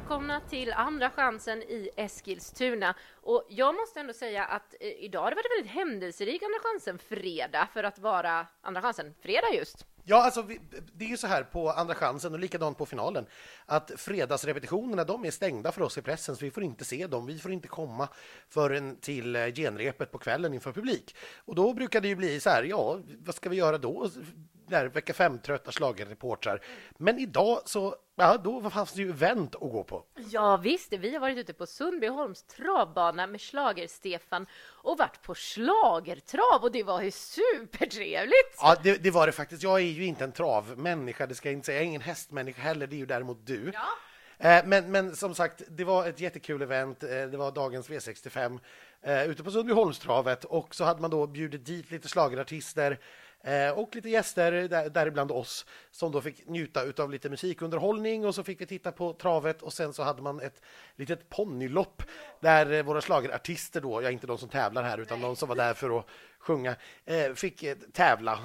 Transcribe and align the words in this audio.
Välkomna 0.00 0.40
till 0.40 0.72
Andra 0.72 1.10
chansen 1.10 1.62
i 1.62 1.90
Eskilstuna. 1.96 2.94
Och 3.22 3.46
jag 3.48 3.74
måste 3.74 4.00
ändå 4.00 4.12
säga 4.12 4.44
att 4.44 4.74
eh, 4.80 4.88
idag 4.88 5.22
har 5.22 5.30
det 5.30 5.36
varit 5.36 5.58
väldigt 5.58 5.72
händelserik 5.72 6.42
Andra 6.42 6.58
chansen 6.62 6.98
fredag 6.98 7.68
för 7.72 7.84
att 7.84 7.98
vara 7.98 8.46
Andra 8.60 8.82
chansen 8.82 9.14
fredag 9.20 9.54
just. 9.54 9.86
Ja, 10.04 10.24
alltså 10.24 10.42
vi, 10.42 10.60
det 10.92 11.04
är 11.04 11.08
ju 11.08 11.16
så 11.16 11.26
här 11.26 11.42
på 11.42 11.70
Andra 11.70 11.94
chansen 11.94 12.32
och 12.32 12.38
likadant 12.38 12.78
på 12.78 12.86
finalen 12.86 13.26
att 13.66 13.92
fredagsrepetitionerna 13.96 15.04
de 15.04 15.24
är 15.24 15.30
stängda 15.30 15.72
för 15.72 15.82
oss 15.82 15.98
i 15.98 16.02
pressen 16.02 16.36
så 16.36 16.44
vi 16.44 16.50
får 16.50 16.62
inte 16.62 16.84
se 16.84 17.06
dem. 17.06 17.26
Vi 17.26 17.38
får 17.38 17.52
inte 17.52 17.68
komma 17.68 18.08
förrän 18.48 18.96
till 18.96 19.36
eh, 19.36 19.46
genrepet 19.46 20.12
på 20.12 20.18
kvällen 20.18 20.54
inför 20.54 20.72
publik. 20.72 21.16
Och 21.44 21.54
då 21.54 21.72
brukar 21.72 22.00
det 22.00 22.08
ju 22.08 22.16
bli 22.16 22.40
så 22.40 22.50
här, 22.50 22.62
ja, 22.62 23.00
vad 23.18 23.34
ska 23.34 23.48
vi 23.48 23.56
göra 23.56 23.78
då? 23.78 24.10
Där, 24.68 24.86
vecka 24.86 25.14
fem 25.14 25.38
trötta 25.38 25.72
schlagerreportrar. 25.72 26.60
Men 26.98 27.18
idag 27.18 27.60
så, 27.64 27.96
ja, 28.16 28.36
då 28.36 28.70
fanns 28.70 28.92
det 28.92 29.02
ju 29.02 29.10
event 29.10 29.54
att 29.54 29.60
gå 29.60 29.84
på. 29.84 30.04
Ja 30.30 30.56
visst, 30.56 30.92
vi 30.92 31.12
har 31.12 31.20
varit 31.20 31.38
ute 31.38 31.52
på 31.52 31.66
Sundbyholms 31.66 32.42
travbana 32.42 33.26
med 33.26 33.40
Schlager-Stefan 33.40 34.46
och 34.82 34.98
varit 34.98 35.22
på 35.22 35.34
schlagertrav 35.34 36.62
och 36.62 36.72
det 36.72 36.82
var 36.82 37.02
ju 37.02 37.10
supertrevligt! 37.10 38.56
Ja, 38.60 38.76
det, 38.82 39.02
det 39.02 39.10
var 39.10 39.26
det 39.26 39.32
faktiskt. 39.32 39.62
Jag 39.62 39.76
är 39.80 39.84
ju 39.84 40.04
inte 40.04 40.24
en 40.24 40.32
travmänniska, 40.32 41.26
det 41.26 41.34
ska 41.34 41.48
jag 41.48 41.52
inte 41.54 41.66
säga. 41.66 41.76
Jag 41.78 41.82
är 41.82 41.86
ingen 41.88 42.00
hästmänniska 42.00 42.62
heller, 42.62 42.86
det 42.86 42.96
är 42.96 42.98
ju 42.98 43.06
däremot 43.06 43.46
du. 43.46 43.72
Ja. 43.74 43.80
Eh, 44.38 44.66
Men, 44.66 44.90
men 44.92 45.16
som 45.16 45.34
sagt, 45.34 45.62
det 45.68 45.84
var 45.84 46.06
ett 46.06 46.20
jättekul 46.20 46.62
event. 46.62 47.02
Eh, 47.02 47.08
Det 47.08 47.36
var 47.36 47.50
dagens 47.52 47.88
V65 47.90 48.60
eh, 49.02 49.24
ute 49.30 49.44
på 49.44 49.50
Sundbyholmstravet 49.50 50.44
och 50.44 50.74
så 50.74 50.84
hade 50.84 51.00
man 51.00 51.10
då 51.10 51.26
bjudit 51.26 51.66
dit 51.66 51.90
lite 51.90 52.08
schlagerartister 52.08 52.90
eh, 52.92 52.98
Eh, 53.46 53.78
och 53.78 53.96
lite 53.96 54.10
gäster, 54.10 54.52
där, 54.52 54.90
däribland 54.90 55.30
oss, 55.30 55.66
som 55.90 56.12
då 56.12 56.20
fick 56.20 56.48
njuta 56.48 57.02
av 57.02 57.10
lite 57.10 57.30
musikunderhållning 57.30 58.26
och 58.26 58.34
så 58.34 58.42
fick 58.42 58.60
vi 58.60 58.66
titta 58.66 58.92
på 58.92 59.12
travet 59.12 59.62
och 59.62 59.72
sen 59.72 59.92
så 59.92 60.02
hade 60.02 60.22
man 60.22 60.40
ett 60.40 60.62
litet 60.96 61.28
ponnylopp 61.28 62.02
där 62.40 62.72
eh, 62.72 62.82
våra 62.82 63.00
schlagerartister 63.00 63.80
då, 63.80 64.02
ja 64.02 64.10
inte 64.10 64.26
de 64.26 64.38
som 64.38 64.48
tävlar 64.48 64.82
här 64.82 64.98
utan 64.98 65.20
de 65.20 65.36
som 65.36 65.48
var 65.48 65.56
där 65.56 65.74
för 65.74 65.98
att 65.98 66.06
sjunga, 66.38 66.76
eh, 67.04 67.32
fick 67.32 67.64
tävla. 67.92 68.38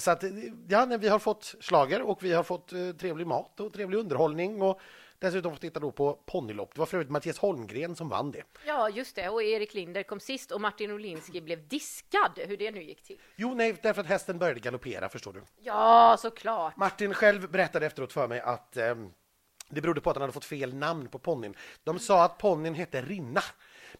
Så 0.00 0.10
att, 0.10 0.24
ja, 0.68 0.86
vi 1.00 1.08
har 1.08 1.18
fått 1.18 1.54
slager 1.60 2.02
och 2.02 2.22
vi 2.22 2.32
har 2.32 2.42
fått 2.42 2.68
trevlig 2.98 3.26
mat 3.26 3.60
och 3.60 3.72
trevlig 3.72 3.98
underhållning 3.98 4.62
och 4.62 4.80
dessutom 5.18 5.52
fått 5.52 5.60
titta 5.60 5.80
då 5.80 5.92
på 5.92 6.12
ponnylopp. 6.12 6.74
Det 6.74 6.78
var 6.78 6.86
för 6.86 6.96
övrigt 6.96 7.10
Mattias 7.10 7.38
Holmgren 7.38 7.96
som 7.96 8.08
vann 8.08 8.30
det. 8.30 8.42
Ja, 8.66 8.88
just 8.88 9.16
det. 9.16 9.28
Och 9.28 9.42
Erik 9.42 9.74
Linder 9.74 10.02
kom 10.02 10.20
sist 10.20 10.50
och 10.50 10.60
Martin 10.60 10.90
Olinski 10.90 11.40
blev 11.40 11.68
diskad, 11.68 12.30
hur 12.46 12.56
det 12.56 12.70
nu 12.70 12.82
gick 12.82 13.02
till. 13.02 13.18
Jo, 13.36 13.54
nej, 13.54 13.76
därför 13.82 14.00
att 14.00 14.06
hästen 14.06 14.38
började 14.38 14.60
galoppera, 14.60 15.08
förstår 15.08 15.32
du. 15.32 15.42
Ja, 15.58 16.16
såklart. 16.18 16.76
Martin 16.76 17.14
själv 17.14 17.50
berättade 17.50 17.86
efteråt 17.86 18.12
för 18.12 18.28
mig 18.28 18.40
att 18.40 18.76
ehm, 18.76 19.10
det 19.68 19.80
berodde 19.80 20.00
på 20.00 20.10
att 20.10 20.16
han 20.16 20.22
hade 20.22 20.32
fått 20.32 20.44
fel 20.44 20.74
namn 20.74 21.08
på 21.08 21.18
ponnyn. 21.18 21.54
De 21.84 21.98
sa 21.98 22.24
att 22.24 22.38
ponnyn 22.38 22.74
hette 22.74 23.02
Rinna. 23.02 23.42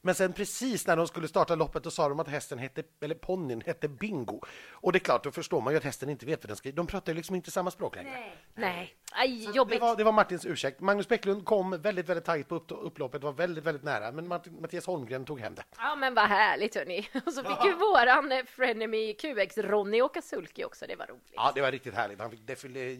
Men 0.00 0.14
sen 0.14 0.32
precis 0.32 0.86
när 0.86 0.96
de 0.96 1.08
skulle 1.08 1.28
starta 1.28 1.54
loppet 1.54 1.84
då 1.84 1.90
sa 1.90 2.08
de 2.08 2.20
att 2.20 2.28
hästen 2.28 2.58
hette, 2.58 2.82
eller 3.00 3.14
ponnyn 3.14 3.62
hette 3.66 3.88
Bingo. 3.88 4.40
Och 4.70 4.92
det 4.92 4.96
är 4.96 5.00
klart, 5.00 5.24
då 5.24 5.30
förstår 5.30 5.60
man 5.60 5.72
ju 5.72 5.76
att 5.76 5.84
hästen 5.84 6.10
inte 6.10 6.26
vet 6.26 6.44
vad 6.44 6.48
den 6.50 6.56
ska 6.56 6.70
De 6.72 6.86
pratar 6.86 7.12
ju 7.12 7.16
liksom 7.16 7.36
inte 7.36 7.50
samma 7.50 7.70
språk 7.70 7.96
längre. 7.96 8.32
Nej, 8.54 8.94
Aj, 9.12 9.40
Så 9.44 9.50
jobbigt. 9.50 9.80
Det 9.80 9.86
var, 9.86 9.96
det 9.96 10.04
var 10.04 10.12
Martins 10.12 10.46
ursäkt. 10.46 10.80
Magnus 10.80 11.08
Bäcklund 11.08 11.44
kom 11.44 11.80
väldigt, 11.82 12.08
väldigt 12.08 12.24
tajt 12.24 12.48
på 12.48 12.54
upp, 12.54 12.64
upploppet, 12.68 13.22
var 13.22 13.32
väldigt, 13.32 13.64
väldigt 13.64 13.84
nära. 13.84 14.12
Men 14.12 14.28
Martin, 14.28 14.60
Mattias 14.60 14.86
Holmgren 14.86 15.24
tog 15.24 15.40
hem 15.40 15.54
det. 15.54 15.62
Ja, 15.78 15.96
men 15.96 16.14
vad 16.14 16.24
härligt 16.24 16.74
hörni. 16.74 17.08
Och 17.26 17.32
så 17.32 17.44
fick 17.44 17.64
ju 17.64 17.72
våran 17.74 18.46
frenemy 18.46 19.14
QX 19.14 19.58
Ronny 19.58 20.02
åka 20.02 20.22
sulky 20.22 20.64
också. 20.64 20.84
Det 20.88 20.96
var 20.96 21.06
roligt. 21.06 21.32
Ja, 21.34 21.52
det 21.54 21.60
var 21.60 21.72
riktigt 21.72 21.94
härligt. 21.94 22.20
Han 22.20 22.30
fick 22.30 22.40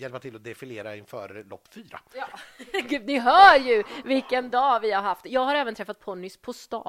hjälpa 0.01 0.19
till 0.19 0.37
att 0.37 0.45
defilera 0.45 0.97
inför 0.97 1.45
lopp 1.51 1.69
fyra. 1.75 2.01
Ja. 2.15 2.27
Gud, 2.89 3.07
ni 3.07 3.19
hör 3.19 3.59
ju 3.59 3.85
vilken 4.05 4.51
dag 4.51 4.81
vi 4.81 4.93
har 4.93 5.03
haft. 5.03 5.27
Jag 5.27 5.41
har 5.41 5.55
även 5.55 5.75
träffat 5.75 6.01
ponnys 6.01 6.37
på 6.37 6.53
stan. 6.53 6.88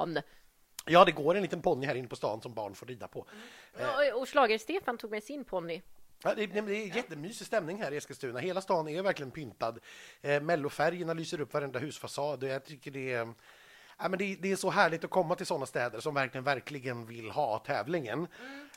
Ja, 0.86 1.04
det 1.04 1.12
går 1.12 1.34
en 1.34 1.42
liten 1.42 1.62
ponny 1.62 1.86
här 1.86 1.94
inne 1.94 2.08
på 2.08 2.16
stan 2.16 2.42
som 2.42 2.54
barn 2.54 2.74
får 2.74 2.86
rida 2.86 3.08
på. 3.08 3.20
Och, 3.72 4.20
och 4.20 4.28
Schlager-Stefan 4.28 4.98
tog 4.98 5.10
med 5.10 5.24
sin 5.24 5.44
ponny. 5.44 5.82
Ja, 6.22 6.34
det, 6.34 6.46
det 6.46 6.58
är 6.58 6.96
jättemysig 6.96 7.46
stämning 7.46 7.82
här 7.82 7.92
i 7.92 7.96
Eskilstuna. 7.96 8.38
Hela 8.38 8.60
stan 8.60 8.88
är 8.88 9.02
verkligen 9.02 9.30
pyntad. 9.30 9.78
Eh, 10.22 10.42
mellofärgerna 10.42 11.12
lyser 11.12 11.40
upp 11.40 11.54
varenda 11.54 11.78
husfasad 11.78 12.42
jag 12.42 12.64
tycker 12.64 12.90
det 12.90 13.12
är, 13.12 13.32
ja, 13.98 14.08
men 14.08 14.18
det, 14.18 14.36
det 14.40 14.52
är 14.52 14.56
så 14.56 14.70
härligt 14.70 15.04
att 15.04 15.10
komma 15.10 15.34
till 15.34 15.46
sådana 15.46 15.66
städer 15.66 16.00
som 16.00 16.14
verkligen, 16.14 16.44
verkligen 16.44 17.06
vill 17.06 17.30
ha 17.30 17.58
tävlingen. 17.58 18.26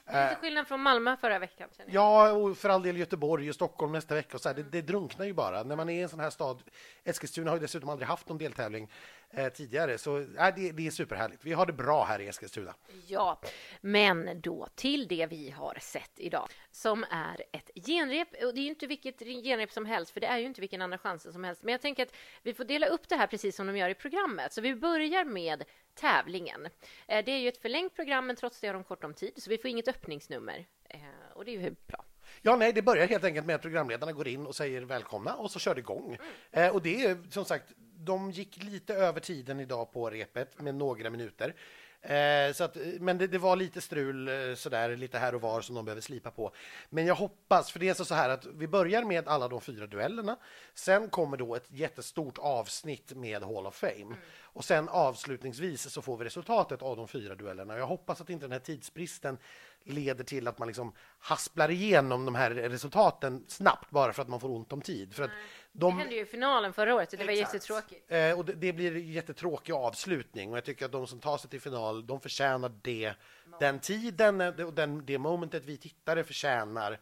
Lite 0.06 0.38
skillnad 0.42 0.68
från 0.68 0.82
Malmö 0.82 1.18
förra 1.18 1.40
veckan. 1.40 1.70
Känner 1.78 1.94
jag. 1.94 2.04
Ja, 2.04 2.32
och 2.32 2.58
för 2.58 2.70
all 2.70 2.84
del 2.84 2.98
Göteborg 2.98 3.50
och 3.50 3.56
Stockholm 3.56 3.92
nästa 3.92 4.16
vecka. 4.16 4.38
Och 4.38 4.42
så 4.42 4.50
här, 4.50 4.56
det, 4.56 4.64
det 4.64 4.82
drunknar 4.82 5.26
ju 5.26 5.34
bara. 5.34 5.64
När 5.64 5.76
man 5.76 5.90
är 5.90 5.94
i 5.94 6.02
en 6.02 6.10
sån 6.10 6.20
här 6.20 6.30
stad, 6.30 6.64
Eskilstuna 7.04 7.52
har 7.52 7.58
ju 7.58 7.62
dessutom 7.62 7.90
aldrig 7.90 8.08
haft 8.08 8.30
någon 8.30 8.38
deltävling 8.38 8.90
eh, 9.30 9.50
tidigare, 9.50 9.98
så 9.98 10.18
äh, 10.18 10.26
det, 10.56 10.72
det 10.72 10.88
är 10.88 10.92
superhärligt. 10.92 11.46
Vi 11.46 11.54
har 11.54 11.66
det 11.66 11.74
bra 11.74 12.04
här 12.04 12.20
i 12.20 12.28
Eskilstuna. 12.28 12.74
Ja, 13.08 13.42
men 13.82 14.42
då 14.42 14.68
till 14.76 15.08
det 15.08 15.26
vi 15.26 15.50
har 15.50 15.78
sett 15.82 16.12
idag 16.16 16.50
som 16.72 17.06
är 17.10 17.44
ett 17.52 17.72
genrep. 17.76 18.28
Och 18.44 18.54
det 18.54 18.60
är 18.60 18.64
ju 18.64 18.70
inte 18.70 18.88
vilket 18.88 19.20
genrep 19.20 19.72
som 19.72 19.86
helst, 19.86 20.12
för 20.12 20.20
det 20.20 20.28
är 20.28 20.38
ju 20.38 20.46
inte 20.46 20.62
vilken 20.62 20.82
andra 20.82 20.98
chansen 20.98 21.34
som 21.34 21.44
helst. 21.44 21.64
Men 21.64 21.72
jag 21.72 21.82
tänker 21.82 22.04
att 22.04 22.16
vi 22.44 22.54
får 22.54 22.64
dela 22.64 22.88
upp 22.88 23.10
det 23.10 23.16
här 23.16 23.28
precis 23.28 23.56
som 23.56 23.68
de 23.68 23.78
gör 23.78 23.90
i 23.90 23.96
programmet. 23.96 24.54
Så 24.54 24.62
vi 24.62 24.76
börjar 24.76 25.26
med 25.26 25.64
tävlingen. 25.96 26.66
Eh, 27.08 27.26
Det 27.26 27.32
är 27.32 27.38
ju 27.40 27.48
ett 27.48 27.58
förlängt 27.62 27.96
program, 27.96 28.28
men 28.28 28.36
trots 28.36 28.60
det 28.60 28.68
har 28.68 28.74
de 28.74 28.84
kort 28.84 29.04
om 29.04 29.14
tid, 29.14 29.34
så 29.38 29.50
vi 29.50 29.58
får 29.58 29.70
inget 29.70 29.88
öppningsnummer. 29.88 30.66
Eh, 30.90 31.00
Och 31.34 31.46
det 31.46 31.56
är 31.56 31.62
ju 31.62 31.76
bra. 31.88 32.06
Ja, 32.42 32.56
nej, 32.56 32.74
det 32.74 32.82
börjar 32.82 33.08
helt 33.08 33.24
enkelt 33.24 33.46
med 33.46 33.56
att 33.56 33.62
programledarna 33.62 34.12
går 34.12 34.28
in 34.28 34.46
och 34.48 34.56
säger 34.56 34.82
välkomna 34.82 35.36
och 35.36 35.52
så 35.52 35.60
kör 35.60 35.76
det 35.76 35.80
igång. 35.80 36.18
Eh, 36.52 36.74
och 36.76 36.82
det 36.82 37.06
är 37.06 37.18
som 37.30 37.46
sagt, 37.46 37.74
de 37.98 38.32
gick 38.32 38.64
lite 38.64 38.94
över 38.94 39.20
tiden 39.20 39.60
idag 39.60 39.92
på 39.92 40.10
repet 40.10 40.62
med 40.62 40.76
några 40.76 41.10
minuter. 41.10 41.56
Eh, 42.04 42.54
så 42.54 42.64
att, 42.64 42.78
men 43.00 43.18
det, 43.18 43.28
det 43.28 43.38
var 43.38 43.56
lite 43.56 43.82
strul 43.82 44.28
eh, 44.28 44.56
sådär, 44.56 44.96
lite 44.96 45.18
här 45.18 45.36
och 45.36 45.42
var 45.42 45.62
som 45.62 45.76
de 45.76 45.86
behöver 45.86 46.02
slipa 46.02 46.32
på. 46.32 46.52
Men 46.90 47.06
jag 47.06 47.16
hoppas, 47.16 47.72
för 47.72 47.80
det 47.80 47.90
är 47.90 47.94
så 47.94 48.06
så 48.06 48.16
här 48.16 48.30
att 48.30 48.46
vi 48.46 48.68
börjar 48.68 49.04
med 49.04 49.28
alla 49.28 49.48
de 49.48 49.62
fyra 49.62 49.88
duellerna. 49.88 50.38
Sen 50.74 51.10
kommer 51.10 51.38
då 51.38 51.56
ett 51.56 51.68
jättestort 51.68 52.38
avsnitt 52.38 53.14
med 53.16 53.44
Hall 53.44 53.66
of 53.66 53.76
Fame. 53.76 54.16
Och 54.42 54.66
sen 54.66 54.90
avslutningsvis 54.90 55.90
så 55.90 56.02
får 56.02 56.18
vi 56.18 56.26
resultatet 56.26 56.82
av 56.82 56.98
de 56.98 57.08
fyra 57.08 57.36
duellerna. 57.36 57.78
Jag 57.78 57.88
hoppas 57.88 58.22
att 58.22 58.30
inte 58.30 58.46
den 58.46 58.52
här 58.52 58.60
tidsbristen 58.60 59.38
leder 59.86 60.24
till 60.24 60.48
att 60.48 60.60
man 60.60 60.68
liksom 60.68 60.94
hasplar 61.20 61.72
igenom 61.72 62.26
de 62.26 62.36
här 62.36 62.52
resultaten 62.52 63.46
snabbt 63.48 63.90
bara 63.90 64.14
för 64.14 64.22
att 64.22 64.28
man 64.28 64.40
får 64.40 64.50
ont 64.50 64.74
om 64.74 64.82
tid. 64.82 65.14
För 65.14 65.24
att 65.24 65.30
Det 65.30 65.80
de, 65.80 65.98
hände 66.00 66.16
ju 66.16 66.22
i 66.22 66.26
finalen 66.26 66.74
förra 66.74 66.96
året, 66.96 67.12
det 67.12 67.18
var 67.18 67.30
Exakt. 67.30 67.54
jättetråkigt. 67.54 68.12
Eh, 68.12 68.38
och 68.40 68.46
det, 68.46 68.54
det 68.54 68.74
blir 68.74 68.96
en 68.96 69.12
jättetråkig 69.12 69.74
avslutning 69.74 70.52
och 70.52 70.58
jag 70.58 70.66
tycker 70.66 70.86
att 70.86 70.92
de 70.92 71.08
som 71.08 71.20
tar 71.20 71.38
sig 71.38 71.50
till 71.50 71.62
final, 71.62 72.08
de 72.08 72.20
förtjänar 72.20 72.72
det. 72.82 73.14
Den 73.60 73.80
tiden 73.80 74.42
eh, 74.42 74.66
och 74.66 74.74
den, 74.74 75.06
det 75.06 75.18
momentet 75.18 75.66
vi 75.66 75.78
tittare 75.78 76.24
förtjänar 76.24 77.00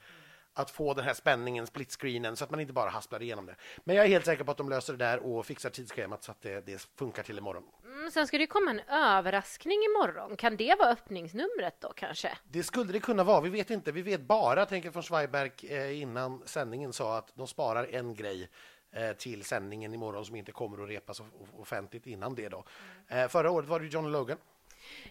att 0.62 0.72
få 0.72 0.94
den 0.94 1.06
här 1.06 1.14
spänningen, 1.14 1.68
splitscreenen, 1.68 2.36
så 2.36 2.44
att 2.44 2.52
man 2.52 2.60
inte 2.60 2.74
bara 2.74 2.90
hasplar 2.90 3.22
igenom 3.22 3.46
det. 3.46 3.56
Men 3.84 3.96
jag 3.96 4.06
är 4.06 4.10
helt 4.10 4.26
säker 4.26 4.44
på 4.44 4.52
att 4.52 4.58
de 4.58 4.70
löser 4.70 4.94
det 4.94 5.06
där 5.06 5.20
och 5.20 5.46
fixar 5.46 5.70
tidsschemat 5.70 6.24
så 6.24 6.32
att 6.32 6.42
det, 6.42 6.66
det 6.66 6.88
funkar 6.96 7.24
till 7.24 7.38
imorgon. 7.38 7.64
Mm, 7.86 8.12
sen 8.12 8.28
ska 8.28 8.38
det 8.38 8.48
komma 8.48 8.72
en 8.72 8.80
överraskning 8.90 9.78
imorgon. 9.84 10.38
Kan 10.38 10.58
det 10.58 10.76
vara 10.80 10.90
öppningsnumret 10.90 11.76
då 11.82 11.94
kanske? 11.96 12.38
Det 12.44 12.64
skulle 12.64 12.92
det 12.94 13.00
kunna 13.00 13.24
vara, 13.24 13.42
vi 13.42 13.50
vet 13.50 13.70
inte. 13.70 13.92
Vi 13.92 14.02
vet 14.02 14.22
bara, 14.22 14.66
tänker 14.66 14.92
från 14.92 15.04
Schweiberg 15.04 15.52
eh, 15.64 16.02
innan 16.02 16.42
sändningen 16.46 16.94
sa 16.94 17.18
att 17.18 17.32
de 17.36 17.48
sparar 17.48 17.88
en 17.92 18.16
grej 18.16 18.50
eh, 18.92 19.12
till 19.12 19.44
sändningen 19.44 19.94
imorgon 19.94 20.26
som 20.26 20.36
inte 20.36 20.52
kommer 20.52 20.84
att 20.84 20.90
repas 20.90 21.20
off- 21.20 21.26
offentligt 21.58 22.08
innan 22.08 22.36
det 22.36 22.50
då. 22.50 22.64
Eh, 23.08 23.28
förra 23.28 23.52
året 23.52 23.70
var 23.70 23.80
det 23.80 23.86
John 23.88 24.12
Logan. 24.12 24.38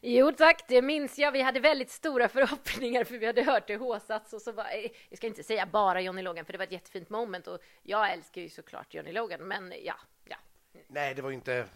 Jo 0.02 0.32
tack, 0.32 0.64
det 0.68 0.82
minns 0.82 1.18
jag. 1.18 1.32
Vi 1.32 1.42
hade 1.42 1.60
väldigt 1.60 1.90
stora 1.90 2.28
förhoppningar 2.28 3.04
för 3.04 3.18
vi 3.18 3.26
hade 3.26 3.42
hört 3.42 3.66
det 3.66 3.76
håsats 3.76 4.32
och 4.32 4.42
så 4.42 4.52
var, 4.52 4.64
eh, 4.64 4.90
jag 5.08 5.16
ska 5.18 5.26
inte 5.26 5.42
säga 5.42 5.66
bara 5.66 6.00
Johnny 6.00 6.22
Logan 6.22 6.44
för 6.44 6.52
det 6.52 6.58
var 6.58 6.64
ett 6.66 6.72
jättefint 6.72 7.10
moment 7.10 7.46
och 7.46 7.58
jag 7.82 8.12
älskar 8.12 8.40
ju 8.40 8.48
såklart 8.48 8.94
Johnny 8.94 9.12
Logan 9.12 9.40
men 9.40 9.72
ja, 9.84 9.94
ja. 10.24 10.36
Nej, 10.88 11.14
det 11.14 11.22
var 11.22 11.30
ju 11.30 11.34
inte... 11.34 11.66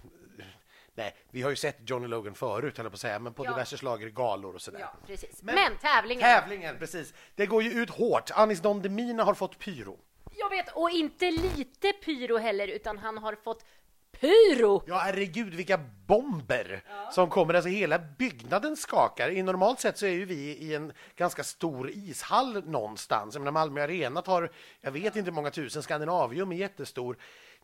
Nej, 0.96 1.14
vi 1.30 1.42
har 1.42 1.50
ju 1.50 1.56
sett 1.56 1.90
Johnny 1.90 2.06
Logan 2.08 2.34
förut, 2.34 2.78
höll 2.78 2.90
på 2.90 2.94
att 2.94 3.00
säga, 3.00 3.18
men 3.18 3.34
på 3.34 3.44
Ja. 3.44 3.50
diverse 3.50 3.76
schlagergalor 3.76 4.54
och 4.54 4.62
sådär. 4.62 4.80
Ja, 4.80 4.94
precis. 5.06 5.42
Men- 5.42 5.54
Men, 5.54 5.76
tävlingen. 5.78 6.22
Tävlingen, 6.22 6.78
precis. 6.78 7.14
Det 7.34 7.46
går 7.46 7.62
ju 7.62 7.70
ut 7.82 7.90
hårt. 7.90 8.30
Anis 8.34 8.60
Don 8.60 8.82
Demina 8.82 9.24
har 9.24 9.34
fått 9.34 9.58
pyro. 9.58 9.98
Jag 10.36 10.50
vet, 10.50 10.68
och 10.76 10.90
inte 10.90 11.30
lite 11.30 11.92
pyro 11.92 12.36
heller, 12.36 12.68
utan 12.68 12.98
han 12.98 13.18
har 13.18 13.34
fått 13.34 13.64
pyro! 14.20 14.82
Ja, 14.86 14.98
herregud 14.98 15.54
vilka 15.54 15.80
bomber 16.06 16.82
som 17.12 17.30
kommer. 17.30 17.54
Alltså 17.54 17.68
hela 17.68 17.98
byggnaden 17.98 18.76
skakar. 18.76 19.30
I 19.30 19.42
normalt 19.42 19.80
sett 19.80 19.98
så 19.98 20.06
är 20.06 20.10
ju 20.10 20.24
vi 20.24 20.34
i 20.56 20.74
en 20.74 20.92
ganska 21.16 21.44
stor 21.44 21.90
ishall 21.90 22.64
någonstans. 22.66 23.34
Jag 23.34 23.40
menar 23.40 23.52
Malmö 23.52 23.82
Arena 23.82 24.22
tar, 24.22 24.50
jag 24.80 24.90
vet 24.90 25.16
inte 25.16 25.30
hur 25.30 25.34
många 25.34 25.50
tusen, 25.50 25.82
Skandinavium 25.82 26.52
är 26.52 26.56
jättestor. 26.56 27.16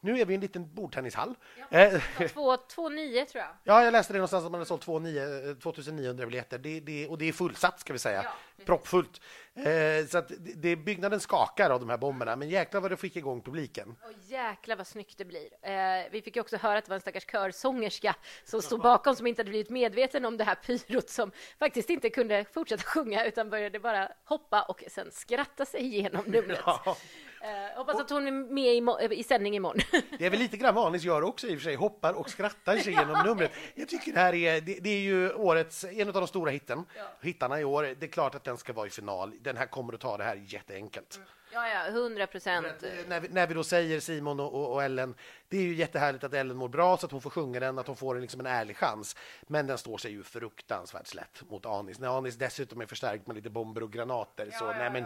Nu 0.03 0.21
är 0.21 0.25
vi 0.25 0.33
i 0.33 0.35
en 0.35 0.41
liten 0.41 0.75
bordtennishall. 0.75 1.35
Eh, 1.71 2.01
Två, 2.35 2.57
två 2.57 2.89
nio 2.89 3.25
tror 3.25 3.43
jag. 3.45 3.51
Ja, 3.65 3.85
jag 3.85 3.93
läste 3.93 4.13
det 4.13 4.19
någonstans 4.19 4.45
att 4.45 4.51
man 4.51 4.61
har 4.61 4.65
sålt 4.65 4.85
29 4.85 5.55
2900 5.63 6.27
biljetter. 6.27 6.59
Det, 6.59 6.81
det, 6.81 7.09
och 7.09 7.19
det 7.19 7.29
är 7.29 7.33
fullsatt, 7.33 7.81
ska 7.81 7.93
vi 7.93 7.99
säga. 7.99 8.23
Ja. 8.25 8.65
Proppfullt. 8.65 9.21
Eh, 9.67 10.07
så 10.07 10.21
det, 10.21 10.53
det, 10.57 10.77
byggnaden 10.77 11.21
skakar 11.21 11.71
av 11.71 11.81
de 11.81 11.91
här 11.91 11.97
bomberna, 11.97 12.37
men 12.37 12.49
jäklar 12.49 12.81
vad 12.81 12.91
det 12.91 12.97
fick 12.97 13.17
igång 13.17 13.43
publiken. 13.43 13.97
Och 14.03 14.13
jäklar 14.29 14.77
vad 14.77 14.87
snyggt 14.87 15.19
det 15.19 15.25
blir. 15.25 15.49
Eh, 15.63 16.11
vi 16.11 16.23
fick 16.23 16.37
också 16.37 16.57
höra 16.57 16.79
att 16.79 16.85
det 16.85 16.91
var 16.91 16.95
en 16.95 17.01
stackars 17.01 17.27
körsångerska 17.33 18.17
som 18.45 18.63
stod 18.63 18.81
bakom 18.81 19.17
som 19.17 19.27
inte 19.27 19.41
hade 19.41 19.51
blivit 19.51 19.71
medveten 19.71 20.25
om 20.25 20.37
det 20.37 20.45
här 20.45 20.55
pyrot 20.55 21.11
som 21.11 21.31
faktiskt 21.59 21.91
inte 21.91 22.11
kunde 22.11 22.45
fortsätta 22.53 22.83
sjunga 22.83 23.25
utan 23.25 23.51
började 23.51 23.81
bara 23.81 24.09
hoppa 24.25 24.63
och 24.63 24.85
sen 24.89 25.11
skratta 25.11 25.65
sig 25.65 25.81
igenom 25.81 26.25
numret. 26.27 26.61
Ja. 26.67 26.97
Eh, 27.43 27.77
hoppas 27.79 28.01
att 28.01 28.11
hon 28.11 28.27
är 28.27 28.31
med 28.31 28.75
i, 28.75 28.81
mo- 28.81 29.13
i 29.13 29.23
sändning 29.23 29.57
imorgon. 29.57 29.81
Det 30.19 30.27
är 30.27 30.31
väl 30.31 30.39
lite 30.39 30.57
grann 30.57 30.75
vad 30.75 30.87
Anis 30.87 31.03
gör 31.05 31.23
också 31.23 31.47
i 31.47 31.51
och 31.55 31.59
för 31.59 31.65
sig, 31.65 31.75
hoppar 31.75 32.13
och 32.13 32.31
skrattar 32.31 32.77
sig 32.77 32.93
igenom 32.93 33.27
numret. 33.27 33.51
Jag 33.75 33.89
tycker 33.89 34.13
det 34.13 34.21
här 34.21 34.35
är, 34.35 34.61
det, 34.61 34.79
det 34.81 34.91
är 34.91 35.01
ju 35.01 35.33
årets, 35.35 35.85
en 35.85 36.09
av 36.09 36.15
de 36.15 36.27
stora 36.27 36.51
hitten, 36.51 36.85
hittarna 37.23 37.61
i 37.61 37.65
år. 37.65 37.83
Det 38.01 38.07
är 38.07 38.11
klart 38.11 38.35
att 38.35 38.45
den 38.45 38.57
ska 38.59 38.73
vara 38.73 38.87
i 38.87 38.91
final. 38.91 39.33
Den 39.41 39.57
här 39.57 39.67
kommer 39.67 39.93
att 39.95 40.01
ta 40.01 40.17
det 40.17 40.25
här 40.25 40.45
jätteenkelt. 40.47 41.21
Ja, 41.53 41.69
ja, 41.69 41.91
hundra 41.93 42.27
procent. 42.27 42.67
Eh, 42.83 42.91
När 43.09 43.21
vi, 43.21 43.29
när 43.29 43.47
vi 43.47 43.55
då 43.55 43.65
säger 43.65 44.01
Simon 44.01 44.41
och, 44.41 44.73
och, 44.73 44.83
Ellen, 44.83 45.15
det 45.49 45.57
är 45.59 45.63
ju 45.63 45.75
jättehärligt 45.75 46.25
att 46.25 46.35
Ellen 46.35 46.57
mår 46.57 46.69
bra 46.69 46.97
så 46.97 47.07
att 47.07 47.13
hon 47.13 47.21
får 47.21 47.31
sjunga 47.31 47.61
den, 47.61 47.79
att 47.79 47.87
hon 47.87 47.97
får 47.97 48.15
en, 48.15 48.21
liksom 48.23 48.41
en 48.41 48.47
ärlig 48.47 48.77
chans. 48.77 49.17
Men 49.43 49.67
den 49.67 49.79
står 49.79 49.99
sig 49.99 50.11
ju 50.13 50.23
fruktansvärt 50.23 51.07
slätt 51.07 51.43
mot 51.51 51.67
Anis. 51.67 51.99
När 51.99 52.19
Anis 52.19 52.37
dessutom 52.37 52.81
är 52.81 52.87
förstärkt 52.87 53.27
med 53.27 53.37
lite 53.37 53.51
bomber 53.51 53.83
och 53.83 53.93
granater 53.93 54.51
så 54.59 54.67
nej 54.73 54.91
men 54.91 55.05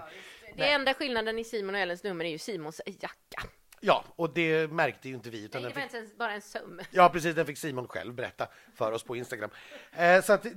Det 0.56 0.70
enda 0.72 0.94
skillnaden 0.94 1.38
i 1.38 1.44
Simon 1.44 1.74
och 1.74 1.80
Ellens 1.80 2.02
nummer 2.04 2.24
är 2.24 2.30
ju 2.30 2.38
Simons 2.38 2.80
jacka. 2.86 3.42
ja, 3.80 4.04
och 4.16 4.30
det 4.34 4.70
märkte 4.70 5.08
ju 5.08 5.14
inte 5.14 5.30
vi. 5.30 5.36
Nej, 5.36 5.44
Utan 5.46 5.62
det 5.62 5.68
den 5.68 5.74
var 5.74 5.82
fick, 5.82 5.94
ens 5.94 6.16
bara 6.16 6.32
en 6.32 6.40
söm. 6.42 6.80
ja, 6.90 7.08
precis, 7.08 7.34
den 7.34 7.46
fick 7.46 7.58
Simon 7.58 7.88
själv 7.88 8.14
berätta 8.14 8.48
för 8.74 8.92
oss 8.92 9.02
på 9.02 9.16
Instagram. 9.16 9.50
Eh, 9.92 10.22
så 10.22 10.32
att, 10.32 10.44
eh, 10.46 10.52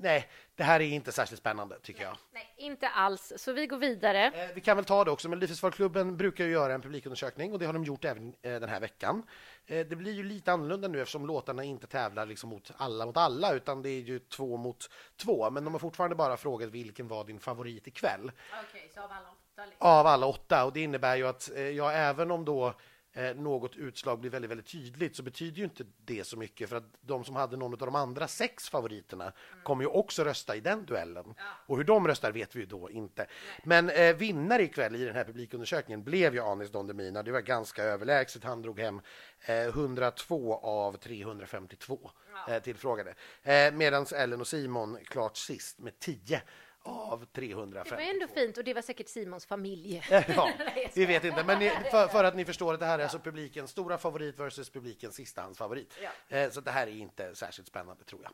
nej, 0.00 0.28
det 0.58 0.64
här 0.64 0.80
är 0.80 0.84
inte 0.84 1.12
särskilt 1.12 1.40
spännande 1.40 1.78
tycker 1.82 2.02
jag. 2.02 2.16
Nej, 2.32 2.54
inte 2.56 2.88
alls. 2.88 3.32
Så 3.36 3.52
vi 3.52 3.66
går 3.66 3.76
vidare. 3.78 4.26
Eh, 4.26 4.54
Vi 4.54 4.60
kan 4.60 4.76
väl 4.76 4.84
ta 4.84 5.04
det 5.04 5.10
också, 5.10 5.28
Melodifestivalklubben 5.28 6.16
brukar 6.16 6.44
ju 6.44 6.50
göra 6.50 6.74
en 6.74 6.80
publikundersökning 6.82 7.52
och 7.52 7.58
det 7.58 7.66
har 7.66 7.72
de 7.72 7.84
gjort 7.84 8.04
även 8.04 8.28
eh, 8.42 8.60
den 8.60 8.68
här 8.68 8.80
veckan. 8.80 9.22
Eh, 9.66 9.86
Det 9.86 9.96
blir 9.96 10.12
ju 10.12 10.22
lite 10.22 10.52
annorlunda 10.52 10.88
nu 10.88 11.00
eftersom 11.00 11.26
låtarna 11.26 11.64
inte 11.64 11.86
tävlar 11.86 12.26
liksom 12.26 12.50
mot 12.50 12.70
alla 12.76 13.06
mot 13.06 13.16
alla 13.16 13.52
utan 13.54 13.82
det 13.82 13.88
är 13.90 14.00
ju 14.00 14.18
två 14.18 14.56
mot 14.56 14.90
två. 15.16 15.50
Men 15.50 15.64
de 15.64 15.74
har 15.74 15.78
fortfarande 15.78 16.16
bara 16.16 16.36
frågat 16.36 16.68
vilken 16.70 17.08
var 17.08 17.24
din 17.24 17.40
favorit 17.40 17.86
ikväll? 17.86 18.32
Okej, 18.70 18.90
så 18.94 19.00
av 19.00 19.10
alla 19.12 19.28
åtta. 19.30 19.64
liksom. 19.66 19.86
Av 19.86 20.06
alla 20.06 20.26
åtta 20.26 20.64
och 20.64 20.72
det 20.72 20.80
innebär 20.80 21.16
ju 21.16 21.26
att 21.28 21.50
eh, 21.56 21.62
ja, 21.62 21.92
även 21.92 22.30
om 22.30 22.44
då 22.44 22.74
eh, 23.18 23.36
något 23.36 23.76
utslag 23.76 24.20
blir 24.20 24.30
väldigt, 24.30 24.50
väldigt 24.50 24.66
tydligt 24.66 25.16
så 25.16 25.22
betyder 25.22 25.58
ju 25.58 25.64
inte 25.64 25.84
det 26.04 26.24
så 26.24 26.36
mycket 26.36 26.68
för 26.68 26.76
att 26.76 26.84
de 27.00 27.24
som 27.24 27.36
hade 27.36 27.56
någon 27.56 27.72
av 27.72 27.78
de 27.78 27.94
andra 27.94 28.28
sex 28.28 28.68
favoriterna 28.68 29.32
kommer 29.62 29.84
ju 29.84 29.88
också 29.88 30.24
rösta 30.24 30.56
i 30.56 30.60
den 30.60 30.84
duellen. 30.84 31.34
Och 31.66 31.76
hur 31.76 31.84
de 31.84 32.08
röstar 32.08 32.32
vet 32.32 32.56
vi 32.56 32.60
ju 32.60 32.66
då 32.66 32.90
inte. 32.90 33.26
Men 33.64 33.90
eh, 33.90 34.16
vinnare 34.16 34.62
ikväll 34.62 34.96
i 34.96 35.04
den 35.04 35.14
här 35.14 35.24
publikundersökningen 35.24 36.04
blev 36.04 36.34
ju 36.34 36.40
Anis 36.40 36.70
Don 36.70 36.86
Demina. 36.86 37.22
Det 37.22 37.32
var 37.32 37.40
ganska 37.40 37.82
överlägset. 37.82 38.44
Han 38.44 38.62
drog 38.62 38.80
hem 38.80 39.00
eh, 39.40 39.66
102 39.66 40.54
av 40.56 40.96
352 40.96 42.10
eh, 42.48 42.62
tillfrågade. 42.62 43.14
Eh, 43.42 43.72
Medan 43.72 44.06
Ellen 44.14 44.40
och 44.40 44.46
Simon 44.46 44.98
klart 45.04 45.36
sist 45.36 45.78
med 45.78 45.98
10 45.98 46.42
av 46.88 47.24
352. 47.32 47.96
Det 47.96 48.04
var 48.04 48.10
ändå 48.14 48.26
fint 48.26 48.58
och 48.58 48.64
det 48.64 48.74
var 48.74 48.82
säkert 48.82 49.08
Simons 49.08 49.46
familj. 49.46 50.02
Ja, 50.10 50.50
vi 50.94 51.06
vet 51.06 51.24
inte, 51.24 51.44
men 51.44 51.58
ni, 51.58 51.70
för, 51.90 52.08
för 52.08 52.24
att 52.24 52.36
ni 52.36 52.44
förstår 52.44 52.74
att 52.74 52.80
det 52.80 52.86
här 52.86 52.98
är 52.98 53.02
alltså 53.02 53.18
publikens 53.18 53.70
stora 53.70 53.98
favorit 53.98 54.38
versus 54.38 54.70
publikens 54.70 55.14
sistahandsfavorit. 55.14 55.94
Eh, 56.28 56.50
Så 56.50 56.60
det 56.60 56.70
här 56.70 56.86
är 56.86 56.90
inte 56.90 57.34
särskilt 57.34 57.68
spännande 57.68 58.04
tror 58.04 58.22
jag. 58.22 58.32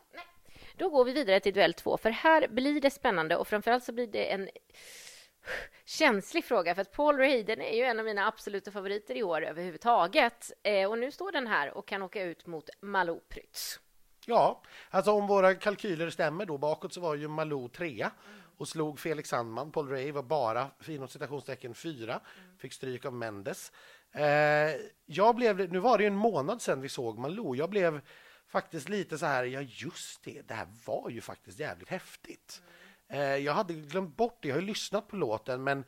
Då 0.76 0.88
går 0.88 1.04
vi 1.04 1.12
vidare 1.12 1.40
till 1.40 1.54
duell 1.54 1.74
två, 1.74 1.96
för 1.96 2.10
här 2.10 2.48
blir 2.48 2.80
det 2.80 2.90
spännande 2.90 3.36
och 3.36 3.48
framförallt 3.48 3.84
så 3.84 3.92
blir 3.92 4.06
det 4.06 4.32
en 4.32 4.48
känslig 5.84 6.44
fråga 6.44 6.74
för 6.74 6.82
att 6.82 6.92
Paul 6.92 7.18
Hayden 7.18 7.60
är 7.60 7.76
ju 7.76 7.82
en 7.82 7.98
av 7.98 8.04
mina 8.04 8.26
absoluta 8.26 8.70
favoriter 8.70 9.14
i 9.14 9.22
år 9.22 9.44
överhuvudtaget. 9.44 10.52
Eh, 10.62 10.90
och 10.90 10.98
nu 10.98 11.10
står 11.10 11.32
den 11.32 11.46
här 11.46 11.70
och 11.78 11.88
kan 11.88 12.02
åka 12.02 12.22
ut 12.22 12.46
mot 12.46 12.70
Malou 12.80 13.20
Prytz. 13.28 13.80
Ja, 14.26 14.62
alltså 14.90 15.10
om 15.12 15.26
våra 15.26 15.54
kalkyler 15.54 16.10
stämmer 16.10 16.46
då 16.46 16.58
bakåt 16.58 16.92
så 16.92 17.00
var 17.00 17.14
ju 17.14 17.28
Malou 17.28 17.68
trea 17.68 18.10
och 18.56 18.68
slog 18.68 19.00
Felix 19.00 19.28
Sandman. 19.28 19.72
Paul 19.72 19.88
Ray 19.88 20.12
var 20.12 20.22
bara 20.22 20.70
inom 20.88 21.08
citationstecken 21.08 21.74
fyra, 21.74 22.20
fick 22.58 22.72
stryk 22.72 23.04
av 23.04 23.12
Mendes. 23.12 23.72
Eh, 24.12 24.70
jag 25.06 25.34
blev, 25.36 25.72
nu 25.72 25.78
var 25.78 25.98
det 25.98 26.04
ju 26.04 26.08
en 26.08 26.16
månad 26.16 26.62
sedan 26.62 26.80
vi 26.80 26.88
såg 26.88 27.18
Malou. 27.18 27.56
Jag 27.56 27.70
blev 27.70 28.00
faktiskt 28.48 28.88
lite 28.88 29.18
så 29.18 29.26
här, 29.26 29.44
ja 29.44 29.60
just 29.60 30.24
det, 30.24 30.48
det 30.48 30.54
här 30.54 30.68
var 30.86 31.10
ju 31.10 31.20
faktiskt 31.20 31.58
jävligt 31.58 31.88
häftigt. 31.88 32.62
Eh, 33.08 33.36
jag 33.36 33.52
hade 33.52 33.74
glömt 33.74 34.16
bort 34.16 34.38
det, 34.42 34.48
jag 34.48 34.54
har 34.54 34.60
ju 34.60 34.66
lyssnat 34.66 35.08
på 35.08 35.16
låten 35.16 35.64
men 35.64 35.84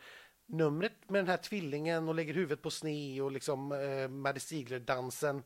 numret 0.47 1.11
med 1.11 1.19
den 1.19 1.29
här 1.29 1.37
tvillingen 1.37 2.09
och 2.09 2.15
lägger 2.15 2.35
huvudet 2.35 2.63
på 2.63 2.71
sne 2.71 3.21
och 3.21 3.33
liksom 3.33 3.73
eh, 3.73 4.09
Maddie 4.09 4.41
Ziegler-dansen 4.41 5.43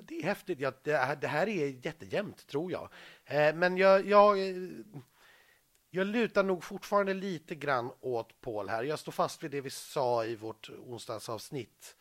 det 0.00 0.18
är 0.18 0.22
häftigt. 0.22 0.60
Ja, 0.60 0.72
det, 0.82 1.26
här, 1.26 1.48
är 1.48 1.86
jättejämnt, 1.86 2.46
tror 2.46 2.72
jag. 2.72 2.88
Eh, 3.24 3.54
men 3.54 3.76
jag, 3.76 4.06
jag, 4.06 4.48
eh, 4.48 4.54
jag 5.94 6.06
lutar 6.06 6.42
nog 6.42 6.64
fortfarande 6.64 7.14
lite 7.14 7.54
grann 7.54 7.90
åt 8.00 8.40
Paul 8.40 8.68
här. 8.68 8.82
Jag 8.82 8.98
står 8.98 9.12
fast 9.12 9.42
vid 9.42 9.50
det 9.50 9.60
vi 9.60 9.70
sa 9.70 10.24
i 10.24 10.36
vårt 10.36 10.70
onsdagsavsnitt. 10.86 11.96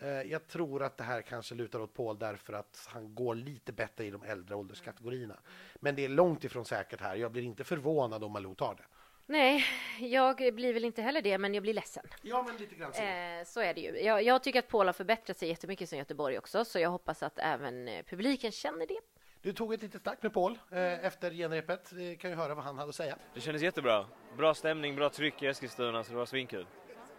Eh, 0.00 0.08
jag 0.08 0.46
tror 0.46 0.82
att 0.82 0.96
det 0.96 1.04
här 1.04 1.22
kanske 1.22 1.54
lutar 1.54 1.80
åt 1.80 1.94
Paul 1.94 2.18
därför 2.18 2.52
att 2.52 2.86
han 2.88 3.14
går 3.14 3.34
lite 3.34 3.72
bättre 3.72 4.04
i 4.04 4.10
de 4.10 4.22
äldre 4.22 4.54
ålderskategorierna. 4.54 5.38
Men 5.80 5.94
det 5.94 6.04
är 6.04 6.08
långt 6.08 6.44
ifrån 6.44 6.64
säkert 6.64 7.00
här. 7.00 7.16
Jag 7.16 7.32
blir 7.32 7.42
inte 7.42 7.64
förvånad 7.64 8.24
om 8.24 8.32
Malou 8.32 8.54
tar 8.54 8.74
det. 8.74 8.84
Nej, 9.26 9.64
jag 10.00 10.36
blir 10.54 10.74
väl 10.74 10.84
inte 10.84 11.02
heller 11.02 11.22
det, 11.22 11.38
men 11.38 11.54
jag 11.54 11.62
blir 11.62 11.74
ledsen. 11.74 12.04
Ja, 12.22 12.44
men 12.48 12.56
lite 12.56 12.74
grann 12.74 12.92
så. 12.92 13.02
Eh, 13.02 13.44
så 13.44 13.60
är 13.60 13.74
det 13.74 13.80
ju. 13.80 14.00
Jag, 14.00 14.22
jag 14.22 14.42
tycker 14.42 14.58
att 14.58 14.68
Paul 14.68 14.86
har 14.86 14.92
förbättrat 14.92 15.38
sig 15.38 15.48
jättemycket 15.48 15.88
sen 15.88 15.98
Göteborg 15.98 16.38
också, 16.38 16.64
så 16.64 16.78
jag 16.78 16.90
hoppas 16.90 17.22
att 17.22 17.38
även 17.38 18.04
publiken 18.06 18.52
känner 18.52 18.86
det. 18.86 19.00
Du 19.46 19.52
tog 19.52 19.74
ett 19.74 19.82
litet 19.82 20.02
snack 20.02 20.22
med 20.22 20.32
Paul 20.32 20.58
eh, 20.70 21.04
efter 21.04 21.30
genrepet. 21.30 21.92
Vi 21.92 22.16
kan 22.16 22.30
ju 22.30 22.36
höra 22.36 22.54
vad 22.54 22.64
han 22.64 22.78
hade 22.78 22.88
att 22.88 22.94
säga. 22.94 23.16
Det 23.34 23.40
kändes 23.40 23.62
jättebra. 23.62 24.06
Bra 24.36 24.54
stämning, 24.54 24.96
bra 24.96 25.08
tryck 25.08 25.42
i 25.42 25.46
Eskilstuna, 25.46 26.04
så 26.04 26.10
det 26.10 26.18
var 26.18 26.26
svinkul. 26.26 26.66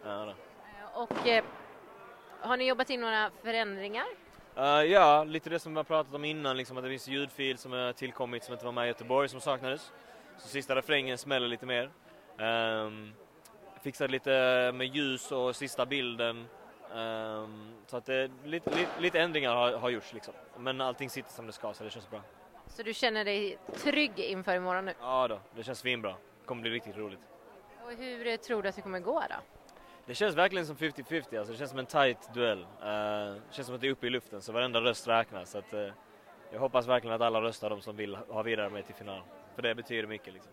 Ja, 0.03 0.25
då. 0.25 0.29
Eh, 0.29 1.01
Och 1.01 1.27
eh, 1.27 1.43
har 2.39 2.57
ni 2.57 2.67
jobbat 2.67 2.89
in 2.89 3.01
några 3.01 3.31
förändringar? 3.43 4.05
Eh, 4.55 4.63
ja, 4.63 5.23
lite 5.23 5.49
det 5.49 5.59
som 5.59 5.73
vi 5.73 5.77
har 5.77 5.83
pratat 5.83 6.13
om 6.13 6.25
innan, 6.25 6.57
liksom 6.57 6.77
att 6.77 6.83
det 6.83 6.89
finns 6.89 7.07
ljudfil 7.07 7.57
som 7.57 7.71
har 7.71 7.93
tillkommit 7.93 8.43
som 8.43 8.53
inte 8.53 8.65
var 8.65 8.71
med 8.71 8.85
i 8.85 8.87
Göteborg 8.87 9.29
som 9.29 9.41
saknades. 9.41 9.91
Så 10.37 10.47
sista 10.47 10.75
refrängen 10.75 11.17
smäller 11.17 11.47
lite 11.47 11.65
mer. 11.65 11.91
Um, 12.85 13.13
fixade 13.83 14.11
lite 14.11 14.31
med 14.73 14.95
ljus 14.95 15.31
och 15.31 15.55
sista 15.55 15.85
bilden. 15.85 16.45
Ehm, 16.95 17.73
så 17.87 17.97
att 17.97 18.05
det, 18.05 18.31
lite, 18.43 18.69
lite, 18.69 18.99
lite 18.99 19.19
ändringar 19.19 19.55
har, 19.55 19.71
har 19.71 19.89
gjorts 19.89 20.13
liksom. 20.13 20.33
Men 20.57 20.81
allting 20.81 21.09
sitter 21.09 21.31
som 21.31 21.47
det 21.47 21.53
ska 21.53 21.73
så 21.73 21.83
det 21.83 21.89
känns 21.89 22.09
bra. 22.09 22.21
Så 22.67 22.83
du 22.83 22.93
känner 22.93 23.25
dig 23.25 23.57
trygg 23.75 24.19
inför 24.19 24.55
imorgon 24.55 24.85
nu? 24.85 24.93
Ja 24.99 25.27
då, 25.27 25.39
det 25.55 25.63
känns 25.63 25.79
svinbra. 25.79 26.11
Det 26.11 26.45
kommer 26.45 26.61
bli 26.61 26.71
riktigt 26.71 26.97
roligt. 26.97 27.19
Och 27.85 27.91
hur 27.91 28.27
eh, 28.27 28.35
tror 28.35 28.63
du 28.63 28.69
att 28.69 28.75
det 28.75 28.81
kommer 28.81 28.99
gå 28.99 29.19
då? 29.19 29.35
Det 30.05 30.15
känns 30.15 30.35
verkligen 30.35 30.65
som 30.65 30.75
50-50, 30.75 31.37
alltså 31.37 31.53
det 31.53 31.57
känns 31.57 31.69
som 31.69 31.79
en 31.79 31.85
tight 31.85 32.33
duell. 32.33 32.61
Eh, 32.61 32.67
det 32.79 33.41
känns 33.51 33.65
som 33.65 33.75
att 33.75 33.81
det 33.81 33.87
är 33.87 33.91
uppe 33.91 34.07
i 34.07 34.09
luften, 34.09 34.41
så 34.41 34.51
varenda 34.51 34.81
röst 34.81 35.07
räknas. 35.07 35.51
Så 35.51 35.57
att, 35.57 35.73
eh, 35.73 35.89
jag 36.51 36.59
hoppas 36.59 36.87
verkligen 36.87 37.15
att 37.15 37.21
alla 37.21 37.41
röstar 37.41 37.69
de 37.69 37.81
som 37.81 37.95
vill 37.95 38.15
ha 38.15 38.41
vidare 38.41 38.69
med 38.69 38.85
till 38.85 38.95
final. 38.95 39.21
För 39.55 39.61
det 39.61 39.75
betyder 39.75 40.07
mycket 40.07 40.33
liksom. 40.33 40.51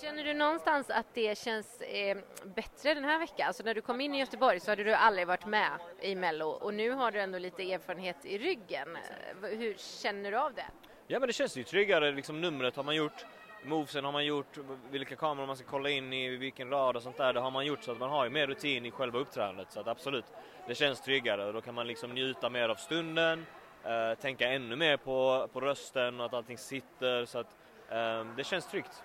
Känner 0.00 0.24
du 0.24 0.34
någonstans 0.34 0.90
att 0.90 1.06
det 1.14 1.38
känns 1.38 1.80
eh, 1.80 2.18
bättre 2.44 2.94
den 2.94 3.04
här 3.04 3.18
veckan? 3.18 3.46
Alltså 3.46 3.62
när 3.62 3.74
du 3.74 3.80
kom 3.80 4.00
in 4.00 4.14
i 4.14 4.18
Göteborg 4.18 4.60
så 4.60 4.70
hade 4.70 4.84
du 4.84 4.94
aldrig 4.94 5.26
varit 5.26 5.46
med 5.46 5.70
i 6.00 6.14
Mello 6.14 6.46
och 6.46 6.74
nu 6.74 6.90
har 6.90 7.10
du 7.10 7.20
ändå 7.20 7.38
lite 7.38 7.72
erfarenhet 7.72 8.24
i 8.24 8.38
ryggen. 8.38 8.96
Eh, 8.96 9.48
hur 9.48 9.74
känner 9.74 10.30
du 10.30 10.36
av 10.36 10.54
det? 10.54 10.66
Ja 11.06 11.18
men 11.18 11.26
det 11.26 11.32
känns 11.32 11.56
ju 11.56 11.64
tryggare, 11.64 12.12
liksom 12.12 12.40
numret 12.40 12.76
har 12.76 12.82
man 12.82 12.96
gjort, 12.96 13.26
movesen 13.64 14.04
har 14.04 14.12
man 14.12 14.24
gjort, 14.24 14.58
vilka 14.90 15.16
kameror 15.16 15.46
man 15.46 15.56
ska 15.56 15.66
kolla 15.66 15.90
in 15.90 16.12
i, 16.12 16.36
vilken 16.36 16.70
rad 16.70 16.96
och 16.96 17.02
sånt 17.02 17.16
där, 17.16 17.32
det 17.32 17.40
har 17.40 17.50
man 17.50 17.66
gjort 17.66 17.84
så 17.84 17.92
att 17.92 17.98
man 17.98 18.10
har 18.10 18.24
ju 18.24 18.30
mer 18.30 18.46
rutin 18.46 18.86
i 18.86 18.90
själva 18.90 19.18
uppträdandet. 19.18 19.72
Så 19.72 19.80
att 19.80 19.88
absolut, 19.88 20.24
det 20.66 20.74
känns 20.74 21.00
tryggare 21.00 21.44
och 21.44 21.52
då 21.52 21.60
kan 21.60 21.74
man 21.74 21.86
liksom 21.86 22.14
njuta 22.14 22.50
mer 22.50 22.68
av 22.68 22.74
stunden, 22.74 23.46
eh, 23.84 24.18
tänka 24.20 24.48
ännu 24.48 24.76
mer 24.76 24.96
på, 24.96 25.48
på 25.52 25.60
rösten 25.60 26.20
och 26.20 26.26
att 26.26 26.34
allting 26.34 26.58
sitter 26.58 27.24
så 27.24 27.38
att 27.38 27.56
eh, 27.88 28.24
det 28.36 28.44
känns 28.44 28.66
tryggt. 28.66 29.02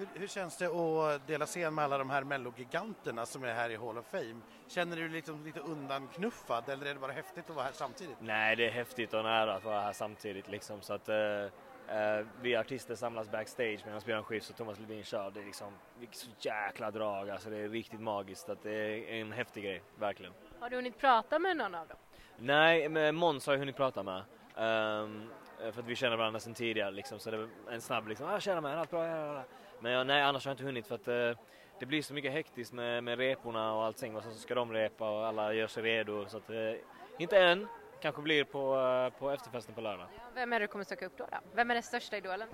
Hur, 0.00 0.20
hur, 0.20 0.26
känns 0.26 0.56
det 0.56 0.66
att 0.66 1.26
dela 1.26 1.46
scen 1.46 1.74
med 1.74 1.84
alla 1.84 1.98
de 1.98 2.10
här 2.10 2.24
mellogiganterna 2.24 3.26
som 3.26 3.44
är 3.44 3.54
här 3.54 3.70
i 3.70 3.76
Hall 3.76 3.98
of 3.98 4.06
Fame? 4.06 4.40
Känner 4.68 4.96
du 4.96 5.02
dig 5.02 5.10
liksom 5.10 5.44
lite 5.44 5.60
undanknuffad 5.60 6.68
eller 6.68 6.86
är 6.86 6.94
det 6.94 7.00
bara 7.00 7.12
häftigt 7.12 7.50
att 7.50 7.56
vara 7.56 7.64
här 7.64 7.72
samtidigt? 7.72 8.16
Nej, 8.20 8.56
det 8.56 8.66
är 8.66 8.70
häftigt 8.70 9.14
och 9.14 9.24
nära 9.24 9.54
att 9.54 9.64
vara 9.64 9.80
här 9.80 9.92
samtidigt 9.92 10.48
liksom 10.48 10.80
så 10.80 10.94
att 10.94 11.08
uh, 11.08 11.14
uh, 11.14 12.26
vi 12.42 12.56
artister 12.56 12.94
samlas 12.94 13.30
backstage 13.30 13.80
medan 13.84 14.00
Björn 14.06 14.24
Skifs 14.24 14.50
och 14.50 14.56
Thomas 14.56 14.78
Ledin 14.78 15.04
kör. 15.04 15.30
Det 15.30 15.40
är 15.40 15.44
liksom 15.44 15.72
så 16.10 16.30
jäkla 16.38 16.90
drag 16.90 17.30
alltså. 17.30 17.50
Det 17.50 17.56
är 17.56 17.68
riktigt 17.68 18.00
magiskt. 18.00 18.48
Att 18.48 18.62
det 18.62 18.74
är 18.74 19.20
en 19.20 19.32
häftig 19.32 19.64
grej, 19.64 19.82
verkligen. 19.98 20.32
Har 20.60 20.70
du 20.70 20.76
hunnit 20.76 20.98
prata 20.98 21.38
med 21.38 21.56
någon 21.56 21.74
av 21.74 21.88
dem? 21.88 21.96
Nej, 22.38 22.88
med 22.88 23.14
Måns 23.14 23.46
har 23.46 23.52
jag 23.52 23.58
hunnit 23.58 23.76
prata 23.76 24.02
med. 24.02 24.22
Um, 24.56 25.30
för 25.58 25.80
att 25.80 25.86
vi 25.86 25.96
känner 25.96 26.16
varandra 26.16 26.40
sedan 26.40 26.54
tidigare 26.54 26.90
liksom, 26.90 27.18
så 27.18 27.30
det 27.30 27.36
var 27.36 27.48
en 27.70 27.80
snabb 27.80 28.08
liksom, 28.08 28.26
ah, 28.28 28.40
tjena 28.40 28.60
med 28.60 28.78
allt 28.78 28.90
bra, 28.90 29.06
ja, 29.06 29.34
ja. 29.34 29.44
Men 29.80 29.92
jag, 29.92 30.06
nej, 30.06 30.22
annars 30.22 30.44
har 30.44 30.50
jag 30.50 30.54
inte 30.54 30.64
hunnit 30.64 30.86
för 30.86 30.94
att 30.94 31.08
uh, 31.08 31.44
det 31.78 31.86
blir 31.86 32.02
så 32.02 32.14
mycket 32.14 32.32
hektiskt 32.32 32.72
med, 32.72 33.04
med 33.04 33.18
reporna 33.18 33.74
och 33.74 33.84
allting 33.84 34.16
och 34.16 34.22
så 34.22 34.30
ska 34.30 34.54
de 34.54 34.72
repa 34.72 35.10
och 35.10 35.26
alla 35.26 35.54
gör 35.54 35.66
sig 35.66 35.82
redo 35.82 36.26
så 36.28 36.36
att 36.36 36.50
uh, 36.50 36.72
inte 37.18 37.38
än, 37.38 37.68
kanske 38.00 38.22
blir 38.22 38.44
på, 38.44 38.76
uh, 38.76 39.18
på 39.18 39.30
efterfesten 39.30 39.74
på 39.74 39.80
lördag. 39.80 40.06
Ja, 40.16 40.22
vem 40.34 40.52
är 40.52 40.60
det 40.60 40.66
du 40.66 40.68
kommer 40.68 40.84
söka 40.84 41.06
upp 41.06 41.16
då, 41.16 41.26
då? 41.30 41.38
Vem 41.54 41.70
är 41.70 41.74
den 41.74 41.82
största 41.82 42.16
idolen? 42.16 42.48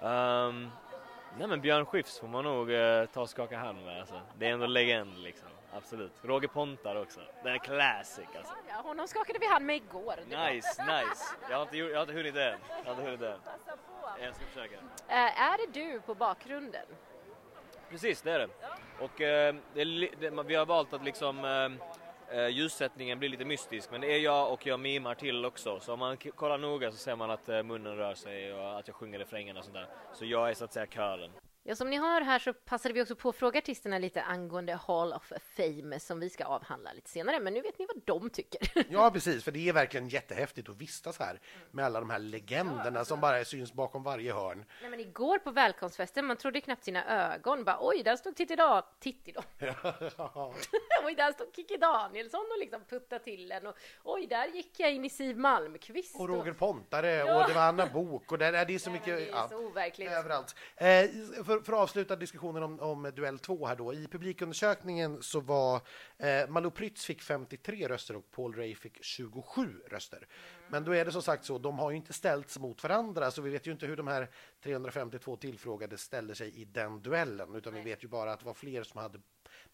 Um, 0.00 0.70
nej 1.38 1.48
men 1.48 1.60
Björn 1.60 1.86
Skifs 1.86 2.18
får 2.20 2.28
man 2.28 2.44
nog 2.44 2.68
ta 3.12 3.20
och 3.20 3.30
skaka 3.30 3.58
hand 3.58 3.84
med 3.84 4.00
alltså. 4.00 4.20
Det 4.38 4.46
är 4.46 4.52
ändå 4.52 4.66
legend 4.66 5.18
liksom 5.18 5.48
absolut. 5.76 6.12
Roger 6.22 6.48
Pontar 6.48 6.96
också. 6.96 7.20
Den 7.42 7.54
är 7.54 7.58
classic 7.58 8.26
alltså. 8.36 8.54
Ja, 8.68 8.74
honom 8.74 9.08
skakade 9.08 9.38
vi 9.38 9.46
hand 9.46 9.66
med 9.66 9.76
igår. 9.76 10.16
Nice, 10.16 10.82
nice. 10.82 11.24
Jag 11.50 11.56
har 11.56 11.62
inte, 11.62 11.76
jag 11.76 11.94
har 11.94 12.02
inte 12.02 12.12
hunnit 12.12 12.36
än. 12.36 12.58
Jag 12.84 12.84
har 12.84 12.90
inte 12.90 13.02
hunnit 13.02 13.20
än. 13.22 13.38
Jag 14.20 14.34
ska 14.34 14.44
försöka. 14.44 14.76
Äh, 15.08 15.42
är 15.42 15.66
det 15.66 15.80
du 15.80 16.00
på 16.00 16.14
bakgrunden? 16.14 16.86
Precis, 17.90 18.22
det 18.22 18.32
är 18.32 18.38
det. 18.38 18.48
Och 19.00 19.20
äh, 19.20 19.54
det, 19.74 19.84
det, 20.20 20.42
vi 20.46 20.54
har 20.54 20.66
valt 20.66 20.92
att 20.92 21.04
liksom 21.04 21.44
äh, 22.30 22.48
ljussättningen 22.48 23.18
blir 23.18 23.28
lite 23.28 23.44
mystisk 23.44 23.90
men 23.90 24.00
det 24.00 24.12
är 24.12 24.18
jag 24.18 24.52
och 24.52 24.66
jag 24.66 24.80
mimar 24.80 25.14
till 25.14 25.44
också 25.44 25.80
så 25.80 25.92
om 25.92 25.98
man 25.98 26.16
kollar 26.16 26.58
noga 26.58 26.90
så 26.90 26.96
ser 26.96 27.16
man 27.16 27.30
att 27.30 27.46
munnen 27.46 27.96
rör 27.96 28.14
sig 28.14 28.54
och 28.54 28.78
att 28.78 28.88
jag 28.88 28.96
sjunger 28.96 29.18
refrängen 29.18 29.56
och 29.56 29.64
sånt 29.64 29.74
där. 29.74 29.88
Så 30.12 30.24
jag 30.24 30.50
är 30.50 30.54
så 30.54 30.64
att 30.64 30.72
säga 30.72 30.86
kören. 30.86 31.30
Ja, 31.68 31.76
som 31.76 31.90
ni 31.90 31.98
hör 31.98 32.20
här 32.20 32.38
så 32.38 32.52
passade 32.52 32.94
vi 32.94 33.02
också 33.02 33.16
på 33.16 33.28
att 33.28 33.36
fråga 33.36 33.58
artisterna 33.58 33.98
lite 33.98 34.22
angående 34.22 34.74
Hall 34.86 35.12
of 35.12 35.32
Fame 35.56 36.00
som 36.00 36.20
vi 36.20 36.30
ska 36.30 36.44
avhandla 36.44 36.92
lite 36.92 37.10
senare, 37.10 37.40
men 37.40 37.54
nu 37.54 37.60
vet 37.60 37.78
ni 37.78 37.86
vad 37.86 38.02
de 38.04 38.30
tycker. 38.30 38.60
Ja, 38.90 39.10
precis, 39.10 39.44
för 39.44 39.52
det 39.52 39.68
är 39.68 39.72
verkligen 39.72 40.08
jättehäftigt 40.08 40.68
att 40.68 40.76
vistas 40.76 41.18
här 41.18 41.40
med 41.70 41.84
alla 41.84 42.00
de 42.00 42.10
här 42.10 42.18
legenderna 42.18 43.04
som 43.04 43.20
bara 43.20 43.44
syns 43.44 43.72
bakom 43.72 44.02
varje 44.02 44.32
hörn. 44.32 44.64
Nej, 44.80 44.90
men 44.90 45.00
igår 45.00 45.38
på 45.38 45.50
välkomstfesten, 45.50 46.26
man 46.26 46.36
trodde 46.36 46.60
knappt 46.60 46.84
sina 46.84 47.32
ögon. 47.34 47.64
Bara, 47.64 47.78
Oj, 47.80 48.02
där 48.02 48.16
stod 48.16 48.36
Titti 48.36 48.56
Dan... 48.56 48.82
Titti 49.00 49.32
då. 49.32 49.42
Oj, 51.04 51.14
där 51.14 51.32
stod 51.32 51.56
Kikki 51.56 51.76
Danielsson 51.76 52.46
och 52.54 52.58
liksom 52.58 52.84
puttade 52.84 53.24
till 53.24 53.52
en. 53.52 53.66
Och, 53.66 53.76
Oj, 54.04 54.26
där 54.26 54.46
gick 54.46 54.80
jag 54.80 54.92
in 54.92 55.04
i 55.04 55.10
Siv 55.10 55.38
Malmkvist. 55.38 56.20
Och 56.20 56.28
Roger 56.28 56.52
Pontare 56.52 57.10
ja. 57.10 57.42
och 57.42 57.48
det 57.48 57.54
var 57.54 57.62
Anna 57.62 57.86
Bok 57.86 58.32
och 58.32 58.38
det, 58.38 58.50
det 58.50 58.74
är 58.74 58.78
så 58.78 58.90
mycket... 58.90 59.16
Det 59.16 59.30
är 59.30 59.48
så 59.48 59.56
overkligt. 59.56 60.10
Överallt. 60.10 60.56
Eh, 60.76 60.86
för 61.44 61.55
för, 61.58 61.64
för 61.64 61.72
att 61.72 61.78
avsluta 61.78 62.16
diskussionen 62.16 62.62
om, 62.62 62.80
om 62.80 63.12
duell 63.16 63.38
2 63.38 63.66
här 63.66 63.76
då. 63.76 63.94
I 63.94 64.06
publikundersökningen 64.06 65.22
så 65.22 65.40
var 65.40 65.80
eh, 66.18 66.48
Malou 66.48 66.70
Prytz 66.70 67.04
fick 67.04 67.22
53 67.22 67.88
röster 67.88 68.16
och 68.16 68.30
Paul 68.30 68.54
Ray 68.54 68.74
fick 68.74 69.04
27 69.04 69.80
röster. 69.90 70.26
Men 70.68 70.84
då 70.84 70.94
är 70.94 71.04
det 71.04 71.12
som 71.12 71.22
sagt 71.22 71.44
så, 71.44 71.58
de 71.58 71.78
har 71.78 71.90
ju 71.90 71.96
inte 71.96 72.12
ställts 72.12 72.58
mot 72.58 72.82
varandra 72.82 73.30
så 73.30 73.42
vi 73.42 73.50
vet 73.50 73.66
ju 73.66 73.72
inte 73.72 73.86
hur 73.86 73.96
de 73.96 74.06
här 74.06 74.28
352 74.62 75.36
tillfrågade 75.36 75.98
ställde 75.98 76.34
sig 76.34 76.60
i 76.60 76.64
den 76.64 77.02
duellen 77.02 77.54
utan 77.54 77.74
vi 77.74 77.80
vet 77.80 78.04
ju 78.04 78.08
bara 78.08 78.32
att 78.32 78.40
det 78.40 78.46
var 78.46 78.54
fler 78.54 78.82
som 78.82 79.00
hade 79.00 79.20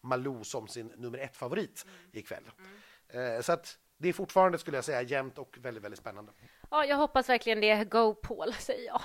Malou 0.01 0.43
som 0.43 0.67
sin 0.67 0.87
nummer 0.87 1.17
ett 1.17 1.35
favorit 1.35 1.85
mm. 1.87 2.09
ikväll. 2.11 2.43
Mm. 3.11 3.35
Eh, 3.35 3.41
så 3.41 3.51
att 3.51 3.77
det 3.97 4.09
är 4.09 4.13
fortfarande 4.13 4.57
skulle 4.57 4.77
jag 4.77 4.85
säga 4.85 5.01
jämnt 5.01 5.37
och 5.37 5.57
väldigt, 5.61 5.83
väldigt 5.83 5.99
spännande. 5.99 6.31
Ja, 6.71 6.85
jag 6.85 6.97
hoppas 6.97 7.29
verkligen 7.29 7.61
det. 7.61 7.83
Go 7.83 8.13
Paul, 8.13 8.53
säger 8.53 8.85
jag. 8.85 9.01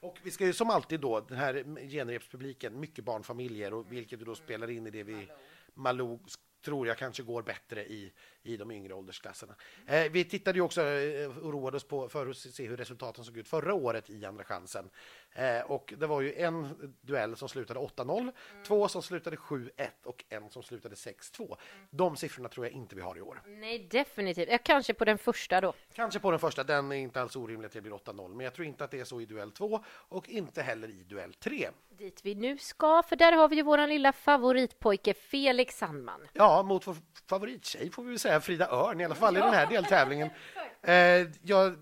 Och 0.00 0.18
vi 0.22 0.30
ska 0.30 0.46
ju 0.46 0.52
som 0.52 0.70
alltid 0.70 1.00
då, 1.00 1.20
den 1.20 1.38
här 1.38 1.64
genrepspubliken, 1.88 2.80
mycket 2.80 3.04
barnfamiljer, 3.04 3.74
och 3.74 3.92
vilket 3.92 4.20
då 4.20 4.34
spelar 4.34 4.70
in 4.70 4.86
i 4.86 4.90
det 4.90 5.02
vi 5.02 5.28
Malou 5.74 6.18
tror 6.66 6.86
jag 6.86 6.98
kanske 6.98 7.22
går 7.22 7.42
bättre 7.42 7.84
i, 7.84 8.12
i 8.42 8.56
de 8.56 8.70
yngre 8.70 8.94
åldersklasserna. 8.94 9.54
Eh, 9.86 10.10
vi 10.10 10.24
tittade 10.24 10.58
ju 10.58 10.62
också 10.62 10.82
eh, 10.82 11.38
och 11.38 11.52
roade 11.52 11.76
oss 11.76 11.84
på 11.84 12.08
för 12.08 12.26
att 12.26 12.36
se 12.36 12.66
hur 12.66 12.76
resultaten 12.76 13.24
såg 13.24 13.36
ut 13.36 13.48
förra 13.48 13.74
året 13.74 14.10
i 14.10 14.24
Andra 14.24 14.44
chansen. 14.44 14.90
Eh, 15.32 15.60
och 15.60 15.94
det 15.98 16.06
var 16.06 16.20
ju 16.20 16.34
en 16.34 16.94
duell 17.00 17.36
som 17.36 17.48
slutade 17.48 17.80
8-0, 17.80 18.20
mm. 18.20 18.32
två 18.66 18.88
som 18.88 19.02
slutade 19.02 19.36
7-1 19.36 19.70
och 20.04 20.24
en 20.28 20.50
som 20.50 20.62
slutade 20.62 20.94
6-2. 20.94 21.42
Mm. 21.44 21.58
De 21.90 22.16
siffrorna 22.16 22.48
tror 22.48 22.66
jag 22.66 22.72
inte 22.72 22.96
vi 22.96 23.02
har 23.02 23.18
i 23.18 23.20
år. 23.20 23.42
Nej, 23.46 23.88
definitivt. 23.90 24.48
Ja, 24.50 24.58
kanske 24.62 24.94
på 24.94 25.04
den 25.04 25.18
första 25.18 25.60
då. 25.60 25.72
Kanske 25.92 26.20
på 26.20 26.30
den 26.30 26.40
första. 26.40 26.64
Den 26.64 26.92
är 26.92 26.96
inte 26.96 27.20
alls 27.20 27.36
orimligt 27.36 27.66
att 27.66 27.72
det 27.72 27.80
blir 27.80 27.92
8-0, 27.92 28.34
men 28.34 28.44
jag 28.44 28.54
tror 28.54 28.66
inte 28.66 28.84
att 28.84 28.90
det 28.90 29.00
är 29.00 29.04
så 29.04 29.20
i 29.20 29.26
duell 29.26 29.52
2 29.52 29.84
och 29.88 30.28
inte 30.28 30.62
heller 30.62 30.88
i 30.88 31.04
duell 31.04 31.34
3. 31.34 31.68
Dit 31.98 32.20
vi 32.24 32.34
nu 32.34 32.58
ska, 32.58 33.02
för 33.02 33.16
där 33.16 33.32
har 33.32 33.48
vi 33.48 33.56
ju 33.56 33.62
vår 33.62 33.86
lilla 33.86 34.12
favoritpojke 34.12 35.14
Felix 35.14 35.78
Sandman. 35.78 36.20
Ja, 36.32 36.62
mot 36.62 36.86
vår 36.86 36.96
favorittjej 37.28 37.90
får 37.90 38.02
vi 38.02 38.08
väl 38.08 38.18
säga, 38.18 38.40
Frida 38.40 38.68
Örn, 38.70 39.00
i 39.00 39.04
alla 39.04 39.14
fall 39.14 39.36
i 39.36 39.40
den 39.40 39.54
här 39.54 39.66
deltävlingen. 39.66 40.30
Eh, 40.82 41.26
jag, 41.42 41.76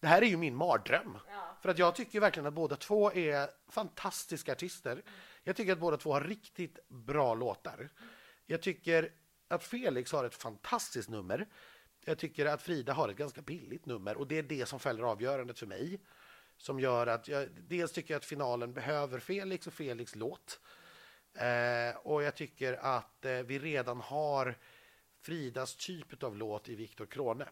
det 0.00 0.06
här 0.06 0.22
är 0.22 0.26
ju 0.26 0.36
min 0.36 0.56
mardröm. 0.56 1.18
För 1.62 1.68
att 1.68 1.78
jag 1.78 1.94
tycker 1.94 2.20
verkligen 2.20 2.46
att 2.46 2.54
båda 2.54 2.76
två 2.76 3.12
är 3.12 3.48
fantastiska 3.68 4.52
artister. 4.52 5.02
Jag 5.44 5.56
tycker 5.56 5.72
att 5.72 5.78
båda 5.78 5.96
två 5.96 6.12
har 6.12 6.20
riktigt 6.20 6.88
bra 6.88 7.34
låtar. 7.34 7.88
Jag 8.46 8.62
tycker 8.62 9.12
att 9.48 9.64
Felix 9.64 10.12
har 10.12 10.24
ett 10.24 10.34
fantastiskt 10.34 11.08
nummer. 11.08 11.46
Jag 12.04 12.18
tycker 12.18 12.46
att 12.46 12.62
Frida 12.62 12.92
har 12.92 13.08
ett 13.08 13.16
ganska 13.16 13.42
billigt 13.42 13.86
nummer 13.86 14.16
och 14.16 14.26
det 14.26 14.38
är 14.38 14.42
det 14.42 14.66
som 14.66 14.80
fäller 14.80 15.02
avgörandet 15.02 15.58
för 15.58 15.66
mig. 15.66 16.00
Som 16.56 16.80
gör 16.80 17.06
att 17.06 17.28
jag 17.28 17.48
dels 17.50 17.92
tycker 17.92 18.14
jag 18.14 18.18
att 18.18 18.24
finalen 18.24 18.72
behöver 18.72 19.18
Felix 19.18 19.66
och 19.66 19.72
Felix 19.72 20.14
låt. 20.14 20.60
Eh, 21.34 21.96
och 21.96 22.22
jag 22.22 22.34
tycker 22.34 22.72
att 22.72 23.24
eh, 23.24 23.32
vi 23.32 23.58
redan 23.58 24.00
har 24.00 24.58
Fridas 25.20 25.76
typ 25.76 26.22
av 26.22 26.36
låt 26.36 26.68
i 26.68 26.74
Viktor 26.74 27.06
Krone. 27.06 27.48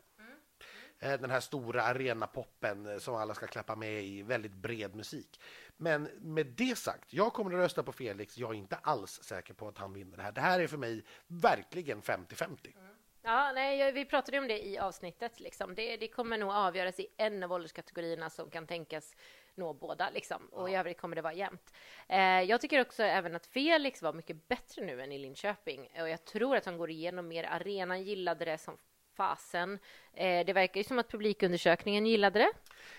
Eh, 0.98 1.20
den 1.20 1.30
här 1.30 1.40
stora 1.40 1.82
arenapoppen 1.82 2.86
eh, 2.86 2.98
som 2.98 3.14
alla 3.14 3.34
ska 3.34 3.46
klappa 3.46 3.76
med 3.76 4.04
i, 4.04 4.22
väldigt 4.22 4.54
bred 4.54 4.94
musik. 4.94 5.40
Men 5.76 6.02
med 6.20 6.46
det 6.46 6.78
sagt, 6.78 7.12
jag 7.12 7.32
kommer 7.32 7.50
att 7.50 7.58
rösta 7.58 7.82
på 7.82 7.92
Felix. 7.92 8.38
Jag 8.38 8.50
är 8.50 8.54
inte 8.54 8.76
alls 8.76 9.22
säker 9.22 9.54
på 9.54 9.68
att 9.68 9.78
han 9.78 9.92
vinner 9.92 10.16
det 10.16 10.22
här. 10.22 10.32
Det 10.32 10.40
här 10.40 10.60
är 10.60 10.66
för 10.66 10.76
mig 10.76 11.04
verkligen 11.26 12.02
50-50. 12.02 12.76
Mm. 12.76 12.94
Ja, 13.26 13.52
nej, 13.54 13.92
vi 13.92 14.04
pratade 14.04 14.38
om 14.38 14.48
det 14.48 14.66
i 14.66 14.78
avsnittet. 14.78 15.40
Liksom. 15.40 15.74
Det, 15.74 15.96
det, 15.96 16.08
kommer 16.08 16.38
nog 16.38 16.50
avgöras 16.50 17.00
i 17.00 17.06
en 17.16 17.42
av 17.42 17.52
ålderskategorierna 17.52 18.30
som 18.30 18.50
kan 18.50 18.66
tänkas 18.66 19.16
nå 19.54 19.72
båda. 19.72 20.10
Liksom. 20.10 20.46
Och 20.46 20.70
ja. 20.70 20.72
i 20.72 20.76
övrigt 20.76 21.00
kommer 21.00 21.16
det 21.16 21.22
vara 21.22 21.32
jämnt. 21.34 21.74
Eh, 22.08 22.18
jag 22.18 22.60
tycker 22.60 22.80
också 22.80 23.02
även 23.02 23.36
att 23.36 23.46
Felix 23.46 24.02
var 24.02 24.12
mycket 24.12 24.48
bättre 24.48 24.84
nu 24.84 25.02
än 25.02 25.12
i 25.12 25.18
Linköping. 25.18 25.88
Och 26.00 26.08
jag 26.08 26.24
tror 26.24 26.56
att 26.56 26.64
han 26.64 26.78
går 26.78 26.90
igenom 26.90 27.28
mer. 27.28 27.44
Arenan 27.44 28.02
gillade 28.02 28.44
det 28.44 28.58
som 28.58 28.76
fasen. 29.16 29.78
Eh, 30.14 30.46
det 30.46 30.52
verkar 30.52 30.80
ju 30.80 30.84
som 30.84 30.98
att 30.98 31.10
publikundersökningen 31.10 32.06
gillade 32.06 32.38
det. 32.38 32.50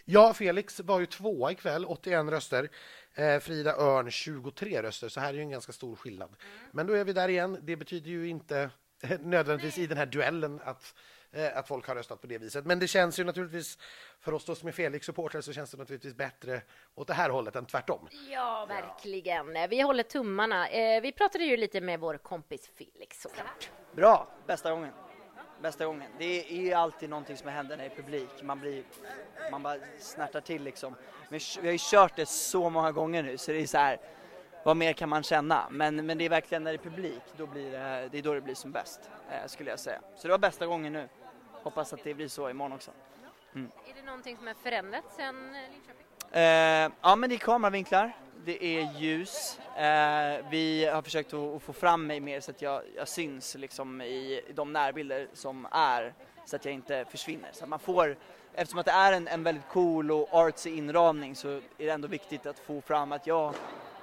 Ja, 0.05 0.33
Felix 0.33 0.79
var 0.79 0.99
ju 0.99 1.05
tvåa 1.05 1.51
ikväll, 1.51 1.85
81 1.85 2.29
röster. 2.29 2.69
Eh, 3.15 3.39
Frida 3.39 3.75
Örn 3.77 4.11
23 4.11 4.81
röster, 4.81 5.09
så 5.09 5.19
här 5.19 5.29
är 5.29 5.33
ju 5.33 5.41
en 5.41 5.49
ganska 5.49 5.71
stor 5.71 5.95
skillnad. 5.95 6.29
Mm. 6.29 6.69
Men 6.71 6.87
då 6.87 6.93
är 6.93 7.03
vi 7.03 7.13
där 7.13 7.29
igen. 7.29 7.59
Det 7.61 7.75
betyder 7.75 8.09
ju 8.09 8.27
inte 8.27 8.69
nödvändigtvis 9.21 9.77
i 9.77 9.87
den 9.87 9.97
här 9.97 10.05
duellen 10.05 10.61
att 10.63 10.95
eh, 11.31 11.57
att 11.57 11.67
folk 11.67 11.87
har 11.87 11.95
röstat 11.95 12.21
på 12.21 12.27
det 12.27 12.37
viset. 12.37 12.65
Men 12.65 12.79
det 12.79 12.87
känns 12.87 13.19
ju 13.19 13.23
naturligtvis, 13.23 13.77
för 14.19 14.33
oss 14.33 14.45
då 14.45 14.55
som 14.55 14.67
är 14.67 14.71
Felix-supportrar, 14.71 15.41
så 15.41 15.53
känns 15.53 15.71
det 15.71 15.77
naturligtvis 15.77 16.15
bättre 16.15 16.61
åt 16.95 17.07
det 17.07 17.13
här 17.13 17.29
hållet 17.29 17.55
än 17.55 17.65
tvärtom. 17.65 18.07
Ja, 18.29 18.65
verkligen. 18.65 19.55
Ja. 19.55 19.67
Vi 19.67 19.81
håller 19.81 20.03
tummarna. 20.03 20.69
Eh, 20.69 21.01
vi 21.01 21.11
pratade 21.11 21.43
ju 21.43 21.57
lite 21.57 21.81
med 21.81 21.99
vår 21.99 22.17
kompis 22.17 22.69
Felix 22.75 23.21
såklart. 23.21 23.69
Bra, 23.95 24.27
bästa 24.47 24.71
gången 24.71 24.91
bästa 25.61 25.85
gången. 25.85 26.11
Det 26.19 26.71
är 26.71 26.75
alltid 26.75 27.09
någonting 27.09 27.37
som 27.37 27.49
händer 27.49 27.77
när 27.77 27.83
det 27.83 27.91
är 27.91 27.95
publik. 27.95 28.29
Man, 28.43 28.59
blir, 28.59 28.83
man 29.51 29.63
bara 29.63 29.77
snärtar 29.99 30.41
till 30.41 30.63
liksom. 30.63 30.95
Men 31.29 31.39
vi 31.61 31.67
har 31.67 31.71
ju 31.71 31.77
kört 31.81 32.15
det 32.15 32.25
så 32.25 32.69
många 32.69 32.91
gånger 32.91 33.23
nu 33.23 33.37
så 33.37 33.51
det 33.51 33.61
är 33.61 33.67
så 33.67 33.77
här, 33.77 33.99
vad 34.65 34.77
mer 34.77 34.93
kan 34.93 35.09
man 35.09 35.23
känna? 35.23 35.67
Men, 35.69 36.05
men 36.05 36.17
det 36.17 36.25
är 36.25 36.29
verkligen 36.29 36.63
när 36.63 36.71
det 36.71 36.77
är 36.77 36.89
publik, 36.89 37.23
då 37.37 37.45
blir 37.45 37.71
det, 37.71 38.09
det 38.11 38.17
är 38.17 38.21
då 38.21 38.33
det 38.33 38.41
blir 38.41 38.55
som 38.55 38.71
bäst, 38.71 38.99
eh, 39.31 39.47
skulle 39.47 39.69
jag 39.69 39.79
säga. 39.79 39.99
Så 40.15 40.27
det 40.27 40.31
var 40.31 40.37
bästa 40.37 40.65
gången 40.65 40.93
nu. 40.93 41.09
Hoppas 41.51 41.93
att 41.93 42.03
det 42.03 42.13
blir 42.13 42.27
så 42.27 42.49
imorgon 42.49 42.73
också. 42.73 42.91
Mm. 43.55 43.71
Är 43.89 43.93
det 43.95 44.05
någonting 44.05 44.37
som 44.37 44.47
har 44.47 44.53
förändrats 44.53 45.15
sen 45.15 45.53
Linköping? 45.71 46.05
Eh, 46.31 46.91
ja, 47.01 47.15
men 47.15 47.29
det 47.29 47.35
är 47.35 47.39
kameravinklar 47.39 48.13
det 48.45 48.63
är 48.63 48.93
ljus. 48.99 49.59
Eh, 49.77 50.45
vi 50.49 50.85
har 50.85 51.01
försökt 51.01 51.33
att, 51.33 51.63
få 51.63 51.73
fram 51.73 52.07
mig 52.07 52.19
mer 52.19 52.39
så 52.39 52.51
att 52.51 52.61
jag, 52.61 52.81
jag 52.95 53.07
syns 53.07 53.55
liksom 53.55 54.01
i, 54.01 54.41
de 54.55 54.73
närbilder 54.73 55.27
som 55.33 55.67
är 55.71 56.13
så 56.45 56.55
att 56.55 56.65
jag 56.65 56.73
inte 56.73 57.05
försvinner. 57.09 57.49
Så 57.53 57.63
att 57.63 57.69
man 57.69 57.79
får, 57.79 58.17
eftersom 58.53 58.79
att 58.79 58.85
det 58.85 58.91
är 58.91 59.13
en, 59.13 59.27
en 59.27 59.43
väldigt 59.43 59.67
cool 59.69 60.11
och 60.11 60.33
artsy 60.33 60.77
inramning 60.77 61.35
så 61.35 61.49
är 61.49 61.61
det 61.77 61.89
ändå 61.89 62.07
viktigt 62.07 62.45
att 62.45 62.59
få 62.59 62.81
fram 62.81 63.11
att 63.11 63.27
jag 63.27 63.53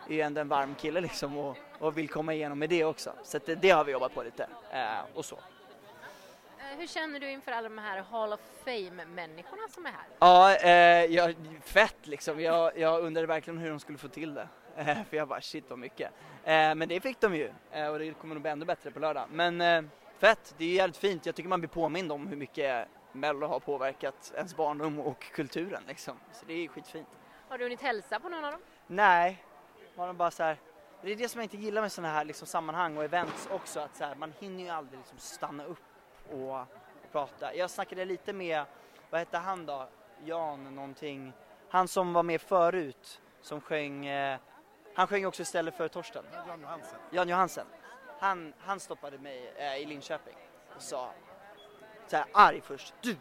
ju 0.08 0.20
ändå 0.20 0.40
en 0.40 0.48
varm 0.48 0.74
kille 0.74 1.00
liksom 1.00 1.38
och, 1.38 1.56
och 1.78 1.98
vill 1.98 2.08
komma 2.08 2.34
igenom 2.34 2.58
med 2.58 2.68
det 2.70 2.84
också. 2.84 3.12
Så 3.22 3.38
det, 3.46 3.54
det 3.54 3.70
har 3.70 3.84
vi 3.84 3.92
jobbat 3.92 4.14
på 4.14 4.22
lite 4.22 4.46
eh, 4.72 4.98
och 5.14 5.24
så. 5.24 5.36
Eh, 6.58 6.78
Hur 6.78 6.86
känner 6.86 7.20
du 7.20 7.30
inför 7.30 7.52
alla 7.52 7.68
de 7.68 7.78
här 7.78 8.02
Hall 8.10 8.32
of 8.32 8.40
Fame-människorna 8.64 9.68
som 9.68 9.86
är 9.86 9.90
här? 9.90 10.04
Ja, 10.18 10.54
eh, 10.56 11.04
jag, 11.14 11.34
fett 11.64 12.06
liksom. 12.06 12.40
Jag, 12.40 12.78
jag 12.78 13.02
undrade 13.04 13.26
verkligen 13.26 13.58
hur 13.58 13.70
de 13.70 13.80
skulle 13.80 13.98
få 13.98 14.08
till 14.08 14.34
det. 14.34 14.48
Eh, 14.76 15.04
för 15.10 15.16
jag 15.16 15.28
bara 15.28 15.40
shit 15.40 15.64
vad 15.68 15.78
mycket. 15.78 16.10
Eh, 16.44 16.74
men 16.74 16.88
det 16.88 17.00
fick 17.00 17.20
de 17.20 17.34
ju 17.36 17.52
eh, 17.72 17.86
och 17.88 17.98
det 17.98 18.12
kommer 18.12 18.34
nog 18.34 18.42
bli 18.42 18.50
ännu 18.50 18.64
bättre 18.64 18.90
på 18.90 18.98
lördag. 19.00 19.24
Men 19.30 19.60
eh, 19.60 19.82
fett, 20.18 20.54
det 20.58 20.64
är 20.64 20.68
jävligt 20.74 20.96
fint. 20.96 21.26
Jag 21.26 21.34
tycker 21.34 21.48
man 21.48 21.60
blir 21.60 21.68
påmind 21.68 22.12
om 22.12 22.26
hur 22.26 22.36
mycket 22.36 22.88
Mello 23.12 23.46
har 23.46 23.60
påverkat 23.60 24.32
ens 24.36 24.56
barndom 24.56 24.98
och 25.00 25.22
kulturen 25.22 25.82
liksom. 25.88 26.16
Så 26.32 26.46
det 26.46 26.52
är 26.64 26.68
skitfint. 26.68 27.08
Har 27.48 27.58
du 27.58 27.64
hunnit 27.64 27.80
hälsa 27.80 28.20
på 28.20 28.28
någon 28.28 28.44
av 28.44 28.52
dem? 28.52 28.60
Nej, 28.86 29.44
var 29.94 30.06
de 30.06 30.16
bara 30.16 30.30
så 30.30 30.42
här. 30.42 30.58
Det 31.02 31.12
är 31.12 31.16
det 31.16 31.28
som 31.28 31.40
jag 31.40 31.44
inte 31.44 31.56
gillar 31.56 31.82
med 31.82 31.92
sådana 31.92 32.14
här 32.14 32.24
liksom, 32.24 32.46
sammanhang 32.46 32.96
och 32.96 33.04
events 33.04 33.48
också, 33.50 33.80
att 33.80 33.96
så 33.96 34.04
här, 34.04 34.14
man 34.14 34.32
hinner 34.40 34.64
ju 34.64 34.70
aldrig 34.70 34.98
liksom, 34.98 35.18
stanna 35.18 35.64
upp 35.64 35.78
och 36.30 36.66
prata. 37.12 37.54
Jag 37.54 37.70
snackade 37.70 38.04
lite 38.04 38.32
med, 38.32 38.64
vad 39.10 39.18
hette 39.20 39.38
han 39.38 39.66
då? 39.66 39.88
Jan 40.24 40.74
någonting. 40.74 41.32
Han 41.68 41.88
som 41.88 42.12
var 42.12 42.22
med 42.22 42.40
förut, 42.40 43.20
som 43.40 43.60
sjöng, 43.60 44.06
eh, 44.06 44.38
han 44.94 45.06
sjöng 45.06 45.26
också 45.26 45.42
istället 45.42 45.76
för 45.76 45.88
Torsten. 45.88 46.24
Jan 46.46 46.60
Johansen. 46.60 46.98
Jan 47.10 47.28
Johansen. 47.28 47.66
Han, 48.18 48.52
han 48.58 48.80
stoppade 48.80 49.18
mig 49.18 49.52
eh, 49.56 49.76
i 49.76 49.84
Linköping 49.84 50.36
och 50.76 50.82
sa 50.82 51.12
så 52.06 52.16
här 52.16 52.26
arg 52.32 52.60
först. 52.60 52.94
Du! 53.00 53.16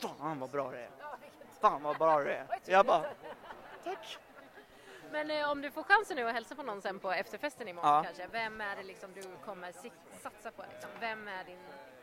Fan 0.00 0.38
vad 0.38 0.50
bra 0.50 0.70
det 0.70 0.78
är. 0.78 0.90
Fan 1.60 1.82
vad 1.82 1.98
bra 1.98 2.20
det 2.20 2.34
är. 2.34 2.46
Jag 2.64 2.86
bara, 2.86 3.04
tack. 3.84 4.18
Men 5.14 5.30
eh, 5.30 5.50
om 5.50 5.62
du 5.62 5.70
får 5.70 5.82
chansen 5.82 6.16
nu 6.16 6.28
att 6.28 6.34
hälsa 6.34 6.54
på 6.54 6.62
någon 6.62 6.82
sen 6.82 6.98
på 6.98 7.12
efterfesten 7.12 7.68
imorgon 7.68 7.90
Ja. 7.90 8.02
kanske, 8.04 8.26
vem 8.32 8.60
är 8.60 8.76
det 8.76 8.82
liksom 8.82 9.10
du 9.14 9.22
kommer 9.44 9.72
satsa 10.22 10.50
på? 10.50 10.62
Liksom? 10.72 10.90
Vem 11.00 11.28
är 11.28 11.44
din... 11.44 11.58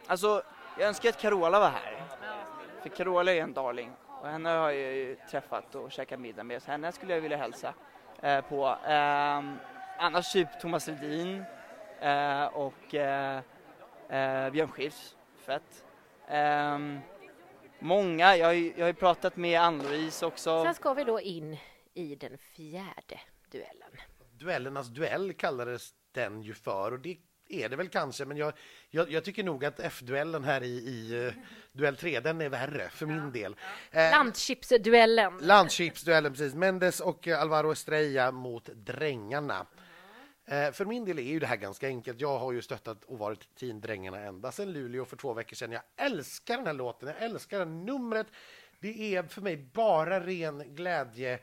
Alltså, 0.07 0.41
jag 0.79 0.87
önskar 0.87 1.09
att 1.09 1.17
Carola 1.21 1.59
var 1.59 1.69
här. 1.69 2.03
Ja. 2.21 2.33
För 2.81 2.89
Carola 2.89 3.33
är 3.33 3.41
en 3.41 3.53
darling 3.53 3.91
och 4.21 4.27
henne 4.27 4.49
har 4.49 4.71
jag 4.71 4.93
ju 4.93 5.15
träffat 5.31 5.75
och 5.75 5.91
käkat 5.91 6.19
middag 6.19 6.43
med 6.43 6.63
så 6.63 6.71
henne 6.71 6.91
skulle 6.91 7.13
jag 7.13 7.21
vilja 7.21 7.37
hälsa 7.37 7.73
eh, 8.21 8.41
på. 8.41 8.75
Ehm, 8.85 9.57
annars 9.97 10.31
typ 10.31 10.59
Thomas 10.61 10.87
Ledin 10.87 11.43
eh, 11.99 12.45
och 12.45 12.95
eh, 12.95 13.41
eh, 14.09 14.49
Björn 14.49 14.71
Skifs, 14.71 15.15
fett. 15.37 15.85
Ehm, 16.27 16.99
många, 17.79 18.35
jag 18.35 18.47
har 18.47 18.53
ju, 18.53 18.73
jag 18.75 18.83
har 18.83 18.87
ju 18.87 18.93
pratat 18.93 19.35
med 19.35 19.61
Ann-Louise 19.61 20.25
också. 20.25 20.63
Sen 20.63 20.73
ska 20.75 20.93
vi 20.93 21.03
då 21.03 21.21
in 21.21 21.57
i 21.93 22.15
den 22.15 22.37
fjärde 22.37 23.19
duellen. 23.51 23.91
Duellernas 24.31 24.87
duell 24.87 25.33
kallades 25.33 25.93
den 26.11 26.41
ju 26.41 26.53
för 26.53 26.91
och 26.91 26.99
det 26.99 27.17
är 27.49 27.69
det 27.69 27.75
väl 27.75 27.89
kanske, 27.89 28.25
men 28.25 28.37
jag, 28.37 28.53
jag, 28.89 29.11
jag 29.11 29.23
tycker 29.23 29.43
nog 29.43 29.65
att 29.65 29.79
F-duellen 29.79 30.43
här 30.43 30.63
i, 30.63 30.67
i 30.67 31.25
eh, 31.27 31.33
duell 31.71 31.95
3, 31.95 32.19
den 32.19 32.41
är 32.41 32.49
värre 32.49 32.89
för 32.89 33.05
min 33.05 33.31
del. 33.31 33.55
Eh, 33.91 34.11
Landchipsduellen. 34.11 35.37
Landchipsduellen, 35.37 36.31
precis. 36.31 36.53
Mendes 36.53 36.99
och 36.99 37.27
eh, 37.27 37.41
Alvaro 37.41 37.71
Estrella 37.71 38.31
mot 38.31 38.65
Drängarna. 38.65 39.65
Eh, 40.45 40.71
För 40.71 40.85
min 40.85 41.05
del 41.05 41.19
är 41.19 41.23
ju 41.23 41.39
det 41.39 41.47
här 41.47 41.55
ganska 41.55 41.87
enkelt. 41.87 42.21
Jag 42.21 42.39
har 42.39 42.51
ju 42.51 42.61
stöttat 42.61 43.03
och 43.03 43.19
varit 43.19 43.55
team 43.55 43.81
Drängarna 43.81 44.19
ända 44.19 44.51
sedan 44.51 44.73
Luleå 44.73 45.05
för 45.05 45.17
två 45.17 45.33
veckor 45.33 45.55
sedan. 45.55 45.71
Jag 45.71 45.83
älskar 45.95 46.57
den 46.57 46.67
här 46.67 46.73
låten, 46.73 47.07
jag 47.09 47.23
älskar 47.23 47.59
det 47.59 47.65
här 47.65 47.71
numret. 47.71 48.27
Det 48.79 49.15
är 49.15 49.23
för 49.23 49.41
mig 49.41 49.57
bara 49.57 50.25
ren 50.25 50.75
glädje 50.75 51.39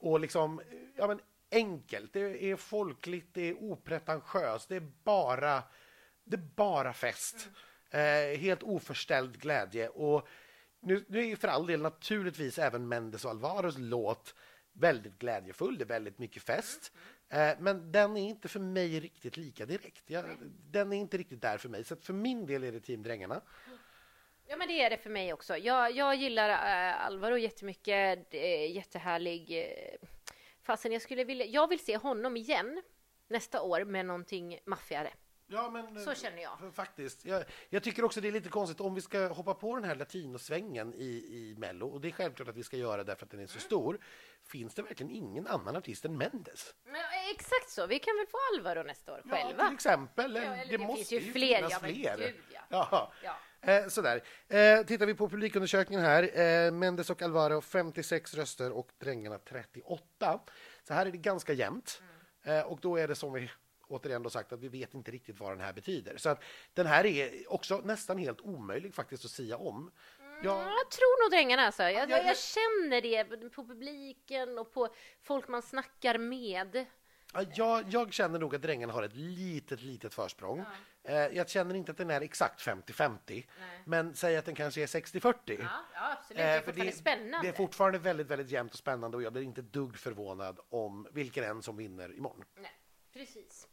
och 0.00 0.20
liksom, 0.20 0.60
ja 0.96 1.06
men 1.06 1.20
enkelt. 1.50 2.12
Det 2.12 2.44
är 2.44 2.56
folkligt, 2.56 3.34
det 3.34 3.48
är 3.48 3.54
opretentiöst, 3.54 4.68
det 4.68 4.76
är 4.76 4.92
bara, 5.04 5.62
det 6.24 6.36
är 6.36 6.48
bara 6.56 6.92
fest. 6.92 7.48
Eh, 7.90 8.38
helt 8.38 8.62
oförställd 8.62 9.40
glädje. 9.40 9.88
Och 9.88 10.28
nu, 10.80 11.04
nu 11.08 11.18
är 11.18 11.24
ju 11.24 11.36
för 11.36 11.48
all 11.48 11.66
del 11.66 11.82
naturligtvis 11.82 12.58
även 12.58 12.88
Mendes 12.88 13.24
och 13.24 13.30
Alvaros 13.30 13.74
låt 13.78 14.34
väldigt 14.72 15.18
glädjefull, 15.18 15.78
det 15.78 15.84
är 15.84 15.86
väldigt 15.86 16.18
mycket 16.18 16.42
fest. 16.42 16.92
Eh, 17.28 17.52
men 17.58 17.92
den 17.92 18.16
är 18.16 18.28
inte 18.28 18.48
för 18.48 18.60
mig 18.60 19.00
riktigt 19.00 19.36
lika 19.36 19.66
direkt. 19.66 20.10
Jag, 20.10 20.24
den 20.70 20.92
är 20.92 20.96
inte 20.96 21.16
riktigt 21.16 21.42
där 21.42 21.58
för 21.58 21.68
mig. 21.68 21.84
Så 21.84 21.96
för 21.96 22.12
min 22.12 22.46
del 22.46 22.64
är 22.64 22.72
det 22.72 22.80
Team 22.80 23.02
Drängarna. 23.02 23.40
Ja, 24.50 24.56
men 24.56 24.68
det 24.68 24.82
är 24.82 24.90
det 24.90 24.96
för 24.98 25.10
mig 25.10 25.32
också. 25.32 25.56
Jag, 25.56 25.92
jag 25.92 26.14
gillar 26.14 26.48
äh, 26.50 27.06
Alvaro 27.06 27.36
jättemycket. 27.38 28.30
Det 28.30 28.64
är 28.64 28.68
jättehärlig. 28.68 29.58
eh, 29.60 30.08
Fastän 30.62 30.92
jag 30.92 31.02
skulle 31.02 31.24
vilja... 31.24 31.46
Jag 31.46 31.68
vill 31.68 31.78
se 31.84 31.96
honom 31.96 32.36
igen 32.36 32.82
nästa 33.28 33.62
år 33.62 33.84
med 33.84 34.06
någonting 34.06 34.58
maffigare. 34.66 35.10
Ja, 35.46 35.70
men, 35.70 36.00
Så 36.00 36.14
känner 36.14 36.42
jag. 36.42 36.74
Faktiskt. 36.74 37.24
Jag, 37.24 37.44
jag 37.68 37.82
tycker 37.82 38.04
också 38.04 38.20
det 38.20 38.28
är 38.28 38.32
lite 38.32 38.48
konstigt 38.48 38.80
om 38.80 38.94
vi 38.94 39.00
ska 39.00 39.26
hoppa 39.28 39.54
på 39.54 39.74
den 39.76 39.84
här 39.84 39.94
latinosvängen 39.94 40.94
i, 40.94 41.06
i 41.08 41.54
Mello, 41.58 41.86
och 41.88 42.00
det 42.00 42.08
är 42.08 42.12
självklart 42.12 42.48
att 42.48 42.56
vi 42.56 42.62
ska 42.64 42.76
göra 42.76 43.04
därför 43.04 43.24
att 43.24 43.30
den 43.30 43.40
är 43.40 43.46
så 43.46 43.58
stor. 43.60 43.98
Finns 44.44 44.74
det 44.74 44.82
verkligen 44.82 45.10
ingen 45.12 45.46
annan 45.46 45.76
artist 45.76 46.04
än 46.04 46.16
Mendes? 46.18 46.74
Men, 46.84 46.94
eh, 46.94 47.30
exakt 47.30 47.70
så. 47.70 47.86
Vi 47.86 47.98
kan 47.98 48.16
väl 48.16 48.26
få 48.26 48.38
Alvaro 48.54 48.82
nästa 48.82 49.12
år 49.12 49.22
Ja, 49.24 49.30
själva. 49.36 49.66
till 49.66 49.74
exempel. 49.74 50.34
Ja, 50.34 50.40
det, 50.40 50.46
eller 50.46 50.70
det 50.72 50.78
måste 50.78 50.96
finns 51.04 51.12
ju 51.12 51.26
ju 51.26 51.32
fler, 51.32 51.56
finnas 51.56 51.72
ja, 51.72 51.78
fler. 51.78 52.16
gud, 52.18 52.34
ja. 52.70 53.12
Ja. 53.22 53.36
Eh, 53.62 53.86
sådär. 53.88 54.22
Eh, 54.48 54.82
tittar 54.86 55.06
vi 55.06 55.14
på 55.14 55.28
publikundersökningen 55.28 56.04
här. 56.04 56.40
Eh, 56.40 56.72
Mendes 56.72 57.10
och 57.10 57.22
Alvaro 57.22 57.60
56 57.60 58.34
röster 58.34 58.72
och 58.72 58.88
Drängarna 58.98 59.38
38. 59.38 60.40
Så 60.82 60.94
här 60.94 61.06
är 61.06 61.10
det 61.10 61.18
ganska 61.18 61.52
jämnt. 61.52 62.02
Mm. 62.44 62.58
Eh, 62.58 62.66
och 62.66 62.78
då 62.80 62.96
är 62.96 63.08
det 63.08 63.14
som 63.14 63.32
vi 63.32 63.50
återigen 63.88 64.22
då 64.22 64.30
sagt 64.30 64.52
att 64.52 64.60
vi 64.60 64.68
vet 64.68 64.94
inte 64.94 65.10
riktigt 65.10 65.40
vad 65.40 65.50
den 65.52 65.60
här 65.60 65.72
betyder. 65.72 66.16
Så 66.16 66.28
att 66.28 66.42
den 66.74 66.86
här 66.86 67.06
är 67.06 67.52
också 67.52 67.78
nästan 67.84 68.18
helt 68.18 68.40
omöjlig 68.40 68.94
faktiskt 68.94 69.24
att 69.24 69.30
sia 69.30 69.56
om. 69.56 69.90
Ja, 70.18 70.24
Jag, 70.42 70.56
jag 70.58 70.90
tror 70.90 71.24
nog 71.24 71.30
Drängarna 71.30 71.62
alltså. 71.62 71.82
Jag, 71.82 71.92
jag- 71.92 72.10
jag, 72.10 72.26
jag 72.26 72.36
känner 72.38 73.00
det 73.00 73.24
på 73.50 73.64
publiken 73.66 74.58
och 74.58 74.72
på 74.72 74.88
folk 75.22 75.48
man 75.48 75.62
snackar 75.62 76.18
med. 76.18 76.86
Ja, 77.34 77.44
jag, 77.54 77.84
jag 77.88 78.12
känner 78.12 78.38
nog 78.38 78.54
att 78.54 78.62
Drängarna 78.62 78.92
har 78.92 79.02
ett 79.02 79.14
litet, 79.16 79.82
litet 79.82 80.14
försprång. 80.14 80.64
Eh, 81.04 81.14
jag 81.14 81.48
känner 81.48 81.74
inte 81.74 81.92
att 81.92 81.98
den 81.98 82.10
är 82.10 82.20
exakt 82.20 82.60
50-50, 82.66 83.44
men 83.84 84.14
säg 84.14 84.36
att 84.36 84.44
den 84.44 84.54
kanske 84.54 84.82
är 84.82 84.86
60-40. 84.86 85.34
Ja, 85.46 85.66
ja 85.94 86.12
absolut. 86.12 86.36
Det 86.36 86.42
Eh, 86.42 86.48
är 86.50 86.60
för 86.60 86.66
fortfarande 86.66 86.92
spännande. 86.92 87.38
Det 87.42 87.48
är 87.48 87.52
fortfarande 87.56 87.98
väldigt, 87.98 88.26
väldigt 88.26 88.50
jämnt 88.50 88.72
och 88.72 88.78
spännande 88.78 89.16
och 89.16 89.22
jag 89.22 89.32
blir 89.32 89.42
inte 89.42 89.62
dugg 89.62 89.98
förvånad 89.98 90.60
om 90.68 91.06
vilken 91.12 91.44
en 91.44 91.62
som 91.62 91.76
vinner 91.76 92.16
imorgon. 92.16 92.44
Nej, 92.56 92.72
precis. 93.12 93.66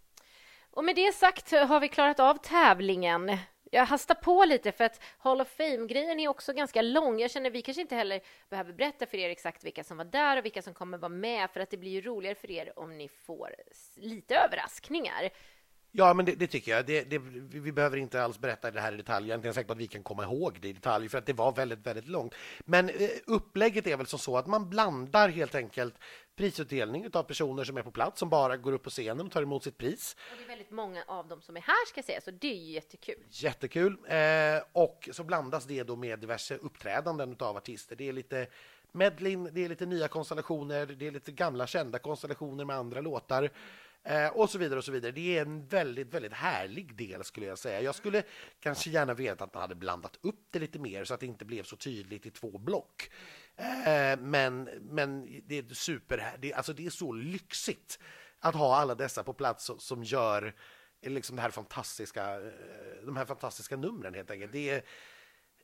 Och 0.72 0.84
med 0.84 0.96
det 0.96 1.14
sagt 1.16 1.52
har 1.52 1.80
vi 1.80 1.88
klarat 1.90 2.20
av 2.20 2.38
tävlingen. 2.44 3.38
Jag 3.72 3.86
hastar 3.86 4.16
på 4.16 4.46
lite 4.46 4.72
för 4.72 4.84
att 4.84 5.02
Hall 5.18 5.42
of 5.42 5.48
Fame-grejen 5.48 6.20
är 6.20 6.28
också 6.28 6.54
ganska 6.54 6.82
lång. 6.82 7.20
Jag 7.20 7.32
känner 7.32 7.50
vi 7.50 7.62
kanske 7.62 7.82
inte 7.82 7.96
heller 7.96 8.22
behöver 8.50 8.74
berätta 8.74 9.06
för 9.06 9.18
er 9.18 9.30
exakt 9.30 9.64
vilka 9.64 9.84
som 9.84 9.98
var 9.98 10.06
där 10.06 10.38
och 10.38 10.46
vilka 10.46 10.62
som 10.62 10.74
kommer 10.74 10.98
vara 10.98 11.10
med 11.10 11.50
för 11.52 11.60
att 11.60 11.70
det 11.70 11.78
blir 11.78 11.92
ju 11.92 12.02
roligare 12.02 12.36
för 12.36 12.52
er 12.52 12.80
om 12.80 12.98
ni 12.98 13.08
får 13.08 13.56
lite 13.96 14.36
överraskningar. 14.36 15.30
Ja, 15.92 16.14
men 16.14 16.26
det, 16.26 16.36
det 16.36 16.48
tycker 16.48 16.72
jag. 16.72 16.86
Det, 16.86 17.04
det, 17.04 17.18
vi 17.20 17.60
vi 17.60 17.72
behöver 17.72 17.98
inte 17.98 18.24
alls 18.24 18.40
berätta 18.40 18.72
det 18.72 18.82
här 18.82 18.94
i 18.94 18.98
detalj. 18.98 19.28
Jag 19.28 19.34
är 19.34 19.36
inte 19.36 19.48
ens 19.48 19.56
säker 19.56 19.68
på 19.68 19.74
att 19.74 19.80
vi 19.80 19.88
kan 19.88 20.04
komma 20.04 20.24
ihåg 20.24 20.58
det 20.62 20.68
i 20.68 20.74
detalj, 20.74 21.10
för 21.10 21.18
att 21.18 21.26
det 21.26 21.34
var 21.34 21.52
väldigt, 21.52 21.88
väldigt 21.88 22.08
långt. 22.08 22.36
Men 22.60 22.90
eh, 22.90 23.10
upplägget 23.26 23.88
är 23.88 23.98
väl 23.98 24.08
som 24.08 24.20
så 24.20 24.38
att 24.38 24.48
man 24.48 24.70
blandar 24.70 25.30
helt 25.30 25.56
enkelt 25.56 25.96
prisutdelning 26.38 27.10
av 27.14 27.24
personer 27.24 27.64
som 27.64 27.78
är 27.78 27.84
på 27.84 27.92
plats, 27.92 28.20
som 28.20 28.30
bara 28.30 28.58
går 28.58 28.74
upp 28.74 28.84
på 28.84 28.90
scenen 28.90 29.26
och 29.26 29.32
tar 29.32 29.42
emot 29.42 29.64
sitt 29.64 29.78
pris. 29.78 30.16
Och 30.32 30.38
det 30.38 30.44
är 30.44 30.48
väldigt 30.48 30.72
många 30.72 31.04
av 31.08 31.28
dem 31.28 31.42
som 31.42 31.58
är 31.58 31.62
här 31.62 31.88
ska 31.88 31.98
jag 31.98 32.06
säga, 32.06 32.22
så 32.22 32.32
det 32.32 32.48
är 32.48 32.56
ju 32.56 32.72
jättekul. 32.72 33.24
Jättekul. 33.30 33.98
Eh, 34.08 34.18
och 34.72 35.10
så 35.12 35.24
blandas 35.24 35.66
det 35.66 35.84
då 35.84 35.96
med 35.96 36.20
diverse 36.20 36.58
uppträdanden 36.58 37.36
av 37.40 37.58
artister. 37.58 37.96
Det 37.96 38.10
är 38.10 38.14
lite 38.14 38.48
medlin, 38.92 39.50
det 39.54 39.66
är 39.66 39.70
lite 39.70 39.86
nya 39.86 40.08
konstellationer, 40.08 40.86
det 40.86 41.08
är 41.08 41.12
lite 41.12 41.32
gamla 41.32 41.68
kända 41.68 42.00
konstellationer 42.00 42.66
med 42.66 42.76
andra 42.76 43.02
låtar. 43.02 43.50
Eh, 44.04 44.28
och 44.28 44.50
så 44.50 44.58
vidare 44.58 44.78
och 44.78 44.86
så 44.86 44.92
vidare. 44.92 45.12
Det 45.12 45.38
är 45.38 45.42
en 45.42 45.68
väldigt, 45.68 46.14
väldigt 46.14 46.34
härlig 46.34 46.96
del 46.96 47.24
skulle 47.24 47.46
jag 47.46 47.58
säga. 47.58 47.82
Jag 47.82 47.96
skulle 47.96 48.24
kanske 48.60 48.90
gärna 48.90 49.14
veta 49.14 49.44
att 49.44 49.54
man 49.54 49.62
hade 49.62 49.76
blandat 49.76 50.20
upp 50.22 50.48
det 50.52 50.60
lite 50.60 50.80
mer 50.80 51.04
så 51.04 51.14
att 51.14 51.20
det 51.20 51.26
inte 51.26 51.46
blev 51.46 51.64
så 51.64 51.76
tydligt 51.76 52.26
i 52.26 52.32
två 52.32 52.58
block. 52.58 53.10
Eh, 53.58 54.20
men, 54.20 54.64
men 54.82 55.42
det 55.48 55.58
är 55.58 55.74
super, 55.74 56.32
det, 56.40 56.54
alltså 56.54 56.74
det 56.74 56.86
är 56.86 56.90
så 56.90 57.14
lyxigt 57.14 58.00
att 58.40 58.56
ha 58.56 58.76
alla 58.76 58.96
dessa 58.96 59.24
på 59.24 59.34
plats 59.34 59.72
som- 59.80 60.04
gör 60.04 60.54
eh, 61.02 61.12
liksom 61.12 61.36
det 61.36 61.42
här 61.42 61.50
fantastiska, 61.50 62.34
eh, 62.34 62.52
de 63.06 63.18
här 63.18 63.26
fantastiska 63.26 63.78
numren 63.78 64.14
helt 64.14 64.32
enkelt. 64.32 64.52
Det 64.52 64.70
är, 64.70 64.82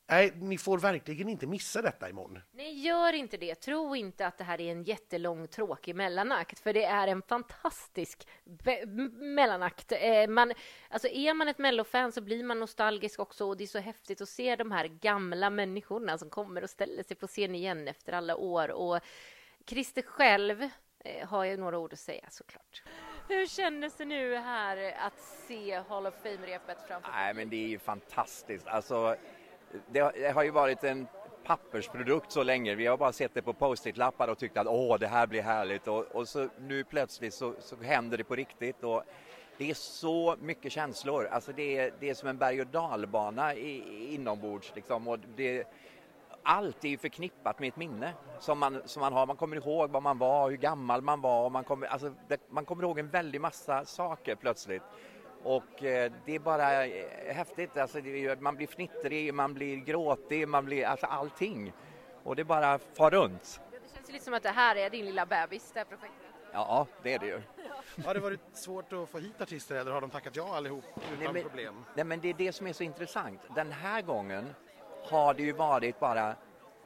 nej, 0.08 0.34
ni 0.36 0.58
får 0.58 0.78
verkligen 0.78 1.30
inte 1.30 1.48
missa 1.48 1.82
detta 1.82 2.10
imorgon. 2.10 2.40
Nej, 2.52 2.86
gör 2.86 3.14
inte 3.14 3.38
det. 3.38 3.56
Tro 3.56 3.96
inte 3.96 4.28
att 4.28 4.38
det 4.38 4.44
här 4.44 4.62
är 4.62 4.72
en 4.72 4.84
jättelång, 4.84 5.48
tråkig 5.48 5.96
mellanakt, 5.96 6.60
för 6.60 6.74
det 6.74 6.84
är 6.84 7.08
en 7.08 7.22
fantastisk 7.22 8.28
mellanakt. 9.14 9.92
Eh, 9.92 10.28
man, 10.28 10.54
alltså 10.90 11.08
är 11.08 11.34
man 11.34 11.48
ett 11.48 11.58
mellofan 11.58 12.12
så 12.12 12.22
blir 12.22 12.44
man 12.44 12.60
nostalgisk 12.60 13.20
också 13.20 13.46
och 13.46 13.58
det 13.58 13.64
är 13.64 13.68
så 13.68 13.80
häftigt 13.80 14.22
att 14.22 14.30
se 14.30 14.56
de 14.56 14.72
här 14.72 14.88
gamla 14.88 15.50
människorna 15.50 16.18
som 16.18 16.30
kommer 16.30 16.64
och 16.64 16.70
ställer 16.70 17.04
sig 17.04 17.18
på 17.18 17.28
scen 17.28 17.56
igen 17.56 17.88
efter 17.88 18.14
alla 18.14 18.36
år. 18.36 18.72
Och 18.72 19.00
Christer 19.66 20.02
själv 20.02 20.70
eh, 21.00 21.28
har 21.28 21.44
ju 21.44 21.58
några 21.58 21.80
ord 21.80 21.94
att 21.94 22.00
säga 22.00 22.26
såklart. 22.30 22.84
Hur 23.28 23.48
kändes 23.48 23.96
det 23.96 24.06
nu 24.06 24.36
här 24.36 24.96
att 25.00 25.20
se 25.48 25.84
Hall 25.90 26.08
of 26.08 26.14
Fame-repet 26.24 26.78
framför 26.88 27.12
Nej, 27.12 27.34
men 27.34 27.50
det 27.50 27.56
är 27.56 27.68
ju 27.68 27.80
fantastiskt. 27.80 28.68
Alltså, 28.68 29.16
det, 29.92 30.32
har 30.34 30.44
ju 30.44 30.52
varit 30.52 30.84
en 30.84 31.08
pappersprodukt 31.46 32.32
så 32.32 32.44
länge. 32.44 32.76
Vi 32.76 32.86
har 32.86 32.98
bara 32.98 33.12
sett 33.12 33.34
det 33.34 33.42
på 33.42 33.54
post-it-lappar 33.54 34.28
och 34.28 34.38
tyckt 34.38 34.58
att 34.58 34.68
åh, 34.68 35.00
det 35.00 35.08
här 35.08 35.28
blir 35.28 35.42
härligt 35.42 35.88
och, 35.88 36.04
och 36.04 36.28
så 36.28 36.48
nu 36.60 36.84
plötsligt 36.84 37.34
så, 37.34 37.54
så 37.60 37.76
händer 37.76 38.18
det 38.18 38.24
på 38.24 38.36
riktigt. 38.36 38.84
Och 38.84 39.04
det 39.58 39.70
är 39.70 39.74
så 39.74 40.36
mycket 40.42 40.72
känslor. 40.72 41.28
Alltså 41.32 41.52
det 41.52 41.78
är, 41.78 41.94
det 42.00 42.10
är 42.10 42.14
som 42.14 42.30
en 42.30 42.38
berg 42.38 42.62
och 42.62 42.68
dalbana 42.68 43.56
i, 43.56 44.08
inombords. 44.14 44.72
Liksom. 44.76 45.08
Och 45.08 45.20
det, 45.36 45.68
allt 46.44 46.86
är 46.86 46.90
ju 46.90 46.98
förknippat 46.98 47.60
med 47.60 47.68
ett 47.68 47.78
minne 47.78 48.14
som 48.40 48.60
man, 48.60 48.82
som 48.86 49.02
man 49.02 49.14
har. 49.14 49.26
Man 49.26 49.36
kommer 49.36 49.56
ihåg 49.56 49.90
vad 49.90 50.04
man 50.04 50.18
var, 50.18 50.50
hur 50.50 50.58
gammal 50.58 51.02
man 51.02 51.22
var. 51.22 51.46
Och 51.46 51.52
man, 51.52 51.64
kommer, 51.64 51.88
alltså, 51.88 52.14
det, 52.28 52.38
man 52.50 52.66
kommer 52.66 52.84
ihåg 52.84 53.00
en 53.00 53.10
väldig 53.10 53.42
massa 53.42 53.86
saker 53.86 54.36
plötsligt. 54.36 54.84
Och 55.44 55.84
eh, 55.84 56.12
det 56.26 56.36
är 56.36 56.40
bara 56.40 56.86
eh, 56.86 57.36
häftigt. 57.36 57.78
Alltså, 57.78 58.02
det, 58.02 58.42
man 58.42 58.56
blir 58.56 58.68
fnittrig, 58.68 59.34
man 59.34 59.54
blir 59.54 59.78
gråtig, 59.78 60.48
man 60.48 60.66
blir 60.66 60.86
alltså 60.86 61.06
allting. 61.06 61.74
Och 62.24 62.36
det 62.36 62.44
bara 62.44 62.80
far 62.80 63.12
runt. 63.12 63.62
Det 63.72 63.96
känns 63.96 64.12
lite 64.12 64.26
som 64.26 64.34
att 64.34 64.44
det 64.44 64.50
här 64.50 64.76
är 64.76 64.90
din 64.90 65.06
lilla 65.06 65.26
bebis, 65.26 65.72
det 65.74 65.80
här 65.80 65.86
projektet. 65.86 66.20
Ja, 66.54 66.88
det 67.04 67.14
är 67.14 67.20
det 67.20 67.26
ju. 67.26 67.42
Har 68.06 68.14
det 68.14 68.20
varit 68.20 68.40
svårt 68.54 68.94
att 68.94 69.10
få 69.10 69.20
hit 69.20 69.42
artister 69.42 69.76
eller 69.76 69.92
har 69.92 70.02
de 70.02 70.10
tackat 70.10 70.36
ja 70.36 70.56
allihop 70.56 70.84
utan 70.96 71.20
Nej, 71.20 71.34
men, 71.34 71.44
problem? 71.44 71.86
Nej, 71.96 72.06
men 72.06 72.22
det 72.22 72.30
är 72.30 72.34
det 72.34 72.54
som 72.54 72.68
är 72.68 72.74
så 72.74 72.84
intressant. 72.84 73.42
Den 73.56 73.72
här 73.72 74.02
gången 74.02 74.56
har 75.04 75.34
det 75.34 75.44
ju 75.44 75.52
varit 75.52 76.00
bara 76.00 76.36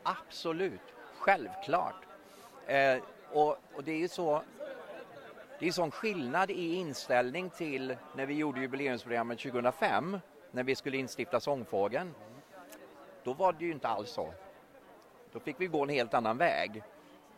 absolut 0.03 0.81
självklart. 1.17 1.95
Eh, 2.67 2.97
och, 3.31 3.49
och 3.49 3.83
det 3.83 3.91
är 3.91 3.97
ju 3.97 4.07
så 4.07 4.41
det 5.59 5.67
är 5.67 5.71
sån 5.71 5.91
skillnad 5.91 6.51
i 6.51 6.75
inställning 6.75 7.49
till 7.49 7.95
när 8.15 8.25
vi 8.25 8.33
gjorde 8.33 8.59
jubileumsprogrammet 8.59 9.39
2005 9.39 10.19
när 10.51 10.63
vi 10.63 10.75
skulle 10.75 10.97
instifta 10.97 11.39
Sångfågeln. 11.39 12.13
Då 13.23 13.33
var 13.33 13.53
det 13.53 13.65
ju 13.65 13.71
inte 13.71 13.87
alls 13.87 14.09
så. 14.09 14.33
Då 15.31 15.39
fick 15.39 15.55
vi 15.61 15.67
gå 15.67 15.83
en 15.83 15.89
helt 15.89 16.13
annan 16.13 16.37
väg 16.37 16.83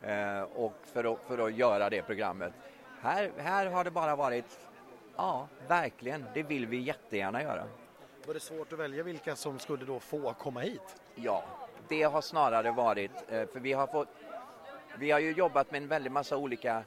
eh, 0.02 0.42
och 0.42 0.74
för, 0.84 1.14
att, 1.14 1.20
för 1.24 1.38
att 1.38 1.54
göra 1.54 1.90
det 1.90 2.02
programmet. 2.02 2.54
Här, 3.02 3.32
här 3.38 3.66
har 3.66 3.84
det 3.84 3.92
bara 3.92 4.16
varit, 4.16 4.60
ja, 5.16 5.48
verkligen, 5.68 6.26
det 6.34 6.44
vill 6.44 6.66
vi 6.66 6.78
jättegärna 6.78 7.44
göra. 7.44 7.64
Var 8.28 8.34
det 8.34 8.40
svårt 8.40 8.74
att 8.74 8.80
välja 8.80 9.04
vilka 9.04 9.36
som 9.36 9.60
skulle 9.60 9.86
då 9.86 10.00
få 10.00 10.34
komma 10.34 10.60
hit? 10.60 11.02
Ja, 11.16 11.44
det 11.88 12.04
har 12.04 12.22
snarare 12.22 12.72
varit, 12.72 13.12
eh, 13.30 13.46
för 13.48 13.60
vi 13.60 13.74
har 13.74 13.88
fått, 13.88 14.08
vi 14.98 15.12
har 15.12 15.20
ju 15.20 15.32
jobbat 15.32 15.72
med 15.72 15.82
en 15.82 15.88
väldig 15.88 16.12
massa 16.12 16.38
olika 16.38 16.84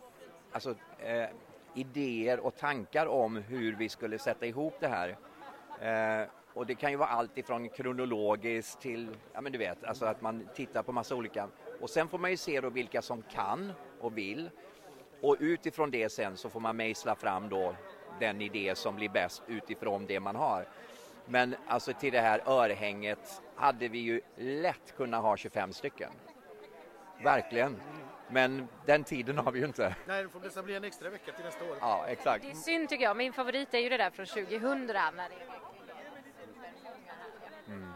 alltså, 0.52 0.74
eh, 0.98 1.28
idéer 1.74 2.40
och 2.40 2.56
tankar 2.56 3.06
om 3.06 3.36
hur 3.36 3.76
vi 3.76 3.88
skulle 3.88 4.18
sätta 4.18 4.46
ihop 4.46 4.74
det 4.80 4.88
här. 4.88 5.16
Eh, 5.80 6.28
och 6.54 6.66
det 6.66 6.74
kan 6.74 6.90
ju 6.90 6.96
vara 6.96 7.08
allt 7.08 7.38
ifrån 7.38 7.68
kronologiskt 7.68 8.80
till, 8.80 9.16
ja 9.32 9.40
men 9.40 9.52
du 9.52 9.58
vet, 9.58 9.84
alltså 9.84 10.06
att 10.06 10.22
man 10.22 10.48
tittar 10.54 10.82
på 10.82 10.92
massa 10.92 11.14
olika. 11.14 11.48
Och 11.80 11.90
sen 11.90 12.08
får 12.08 12.18
man 12.18 12.30
ju 12.30 12.36
se 12.36 12.60
då 12.60 12.70
vilka 12.70 13.02
som 13.02 13.22
kan 13.22 13.72
och 14.00 14.18
vill. 14.18 14.50
Och 15.20 15.36
utifrån 15.40 15.90
det 15.90 16.12
sen 16.12 16.36
så 16.36 16.50
får 16.50 16.60
man 16.60 16.76
mejsla 16.76 17.14
fram 17.14 17.48
då 17.48 17.74
den 18.20 18.40
idé 18.40 18.74
som 18.74 18.96
blir 18.96 19.08
bäst 19.08 19.42
utifrån 19.46 20.06
det 20.06 20.20
man 20.20 20.36
har. 20.36 20.66
Men 21.26 21.56
alltså 21.66 21.92
till 21.92 22.12
det 22.12 22.20
här 22.20 22.42
örhänget 22.46 23.42
hade 23.54 23.88
vi 23.88 23.98
ju 23.98 24.20
lätt 24.36 24.96
kunnat 24.96 25.22
ha 25.22 25.36
25 25.36 25.72
stycken. 25.72 26.10
Verkligen. 27.22 27.76
Men 28.32 28.68
den 28.86 29.04
tiden 29.04 29.38
har 29.38 29.52
vi 29.52 29.58
ju 29.58 29.64
inte. 29.64 29.96
Nej, 30.06 30.22
det 30.22 30.28
får 30.28 30.40
nästan 30.40 30.64
bli 30.64 30.74
en 30.74 30.84
extra 30.84 31.10
vecka 31.10 31.32
till 31.32 31.44
nästa 31.44 31.64
år. 31.64 31.76
Ja, 31.80 32.04
exakt. 32.06 32.44
Det 32.44 32.50
är 32.50 32.54
synd 32.54 32.88
tycker 32.88 33.04
jag. 33.04 33.16
Min 33.16 33.32
favorit 33.32 33.74
är 33.74 33.78
ju 33.78 33.88
det 33.88 33.96
där 33.96 34.10
från 34.10 34.26
2000 34.26 34.86
när 34.86 34.94
det 34.94 34.98
är 34.98 35.62
Mm. 37.66 37.92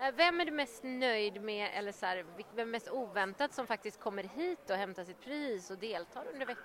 Eh, 0.00 0.14
Vem 0.14 0.40
är 0.40 0.44
du 0.44 0.50
mest 0.50 0.82
nöjd 0.82 1.42
med, 1.42 1.70
eller 1.74 1.92
så 1.92 2.06
här, 2.06 2.24
vem 2.54 2.68
är 2.68 2.72
mest 2.72 2.90
oväntat 2.90 3.54
som 3.54 3.66
faktiskt 3.66 4.00
kommer 4.00 4.22
hit 4.22 4.70
och 4.70 4.76
hämtar 4.76 5.04
sitt 5.04 5.20
pris 5.20 5.70
och 5.70 5.78
deltar 5.78 6.24
under 6.32 6.46
veckan? 6.46 6.64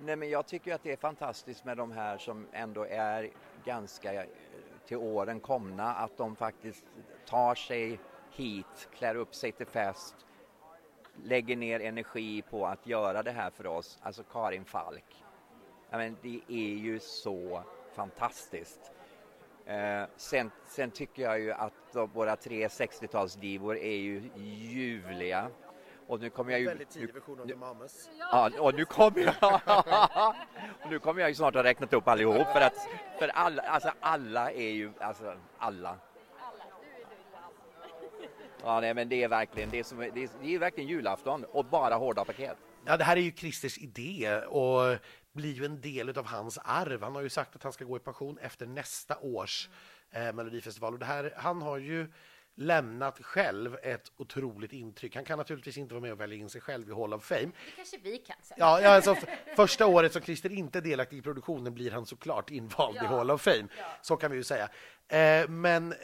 Nej, 0.00 0.16
men 0.16 0.30
jag 0.30 0.46
tycker 0.46 0.74
att 0.74 0.82
det 0.82 0.92
är 0.92 0.96
fantastiskt 0.96 1.64
med 1.64 1.76
de 1.76 1.92
här 1.92 2.18
som 2.18 2.46
ändå 2.52 2.86
är 2.90 3.30
ganska 3.64 4.14
eh, 4.14 4.28
till 4.86 4.96
åren 4.96 5.40
komna, 5.40 5.94
att 5.94 6.16
de 6.16 6.36
faktiskt 6.36 6.84
tar 7.26 7.54
sig 7.54 8.00
hit, 8.30 8.88
klär 8.94 9.14
upp 9.14 9.34
sig 9.34 9.52
till 9.52 9.66
fest, 9.66 10.14
lägger 11.24 11.56
ner 11.56 11.80
energi 11.80 12.42
på 12.42 12.66
att 12.66 12.86
göra 12.86 13.22
det 13.22 13.30
här 13.30 13.50
för 13.50 13.66
oss. 13.66 13.98
Alltså 14.02 14.22
Karin 14.22 14.64
Falk. 14.64 15.24
Ja, 15.90 15.98
men 15.98 16.16
det 16.22 16.40
är 16.48 16.74
ju 16.74 17.00
så 17.00 17.62
fantastiskt. 17.94 18.92
Eh, 19.66 20.02
sen, 20.16 20.50
sen 20.66 20.90
tycker 20.90 21.22
jag 21.22 21.40
ju 21.40 21.52
att 21.52 21.72
de, 21.92 22.10
våra 22.10 22.36
tre 22.36 22.68
60-talsdivor 22.68 23.76
är 23.78 23.96
ju 23.96 24.30
ljuvliga. 24.36 25.48
Och 26.06 26.20
nu 26.20 26.30
kommer 26.30 26.50
jag 26.52 26.60
ju... 26.60 26.66
Väldigt 26.66 26.90
tidig 26.90 27.06
nu- 27.06 27.12
version 27.12 27.40
av 27.40 27.46
nu- 27.46 27.52
The 27.52 27.58
Mamas. 27.58 28.10
Ja, 28.18 28.50
och 28.58 28.74
nu 28.74 28.84
kommer 28.84 29.20
jag... 29.40 29.60
och 30.84 30.90
nu 30.90 30.98
kommer 30.98 31.20
jag 31.20 31.28
ju 31.28 31.34
snart 31.34 31.56
att 31.56 31.64
räknat 31.64 31.92
upp 31.92 32.08
allihop 32.08 32.46
för 32.46 32.60
att 32.60 32.88
för 33.18 33.28
alla, 33.28 33.62
alltså 33.62 33.90
alla 34.00 34.52
är 34.52 34.70
ju, 34.70 34.92
alltså 35.00 35.36
alla. 35.58 35.96
Ja, 38.64 38.80
nej, 38.80 38.94
men 38.94 39.08
det 39.08 39.22
är 39.22 39.28
verkligen, 39.28 39.70
det 39.70 39.78
är, 39.78 39.82
som, 39.82 39.98
det 39.98 40.06
är, 40.06 40.28
det 40.42 40.54
är 40.54 40.58
verkligen 40.58 40.90
julafton 40.90 41.44
och 41.44 41.64
bara 41.64 41.94
hårda 41.94 42.24
paket. 42.24 42.56
Ja, 42.86 42.96
det 42.96 43.04
här 43.04 43.16
är 43.16 43.20
ju 43.20 43.32
Christers 43.32 43.78
idé 43.78 44.36
och 44.38 44.98
blir 45.32 45.52
ju 45.52 45.64
en 45.64 45.80
del 45.80 46.18
av 46.18 46.26
hans 46.26 46.58
arv. 46.64 47.02
Han 47.02 47.14
har 47.14 47.22
ju 47.22 47.28
sagt 47.28 47.56
att 47.56 47.62
han 47.62 47.72
ska 47.72 47.84
gå 47.84 47.96
i 47.96 48.00
pension 48.00 48.38
efter 48.38 48.66
nästa 48.66 49.18
års 49.18 49.68
eh, 50.10 50.32
Melodifestival. 50.32 50.92
Och 50.92 50.98
det 50.98 51.06
här, 51.06 51.34
han 51.36 51.62
har 51.62 51.78
ju 51.78 52.12
lämnat 52.54 53.18
själv 53.22 53.76
ett 53.82 54.12
otroligt 54.16 54.72
intryck. 54.72 55.14
Han 55.14 55.24
kan 55.24 55.38
naturligtvis 55.38 55.78
inte 55.78 55.94
vara 55.94 56.02
med 56.02 56.12
och 56.12 56.20
välja 56.20 56.38
in 56.38 56.50
sig 56.50 56.60
själv 56.60 56.90
i 56.90 56.92
Hall 56.92 57.14
of 57.14 57.24
Fame. 57.24 57.40
Det 57.40 57.76
kanske 57.76 57.98
vi 58.02 58.18
kan 58.18 58.36
säga. 58.42 58.56
Ja, 58.58 58.80
ja, 58.80 58.88
alltså, 58.88 59.16
första 59.56 59.86
året 59.86 60.12
som 60.12 60.22
Christer 60.22 60.52
inte 60.52 60.78
är 60.78 60.82
delaktig 60.82 61.18
i 61.18 61.22
produktionen 61.22 61.74
blir 61.74 61.90
han 61.90 62.06
såklart 62.06 62.50
invald 62.50 62.96
i 62.96 63.06
Hall 63.06 63.30
of 63.30 63.42
Fame. 63.42 63.68
Så 64.02 64.16
kan 64.16 64.30
vi 64.30 64.36
ju 64.36 64.44
säga. 64.44 64.68
Eh, 65.08 65.48
men 65.48 65.92
eh, 65.92 65.98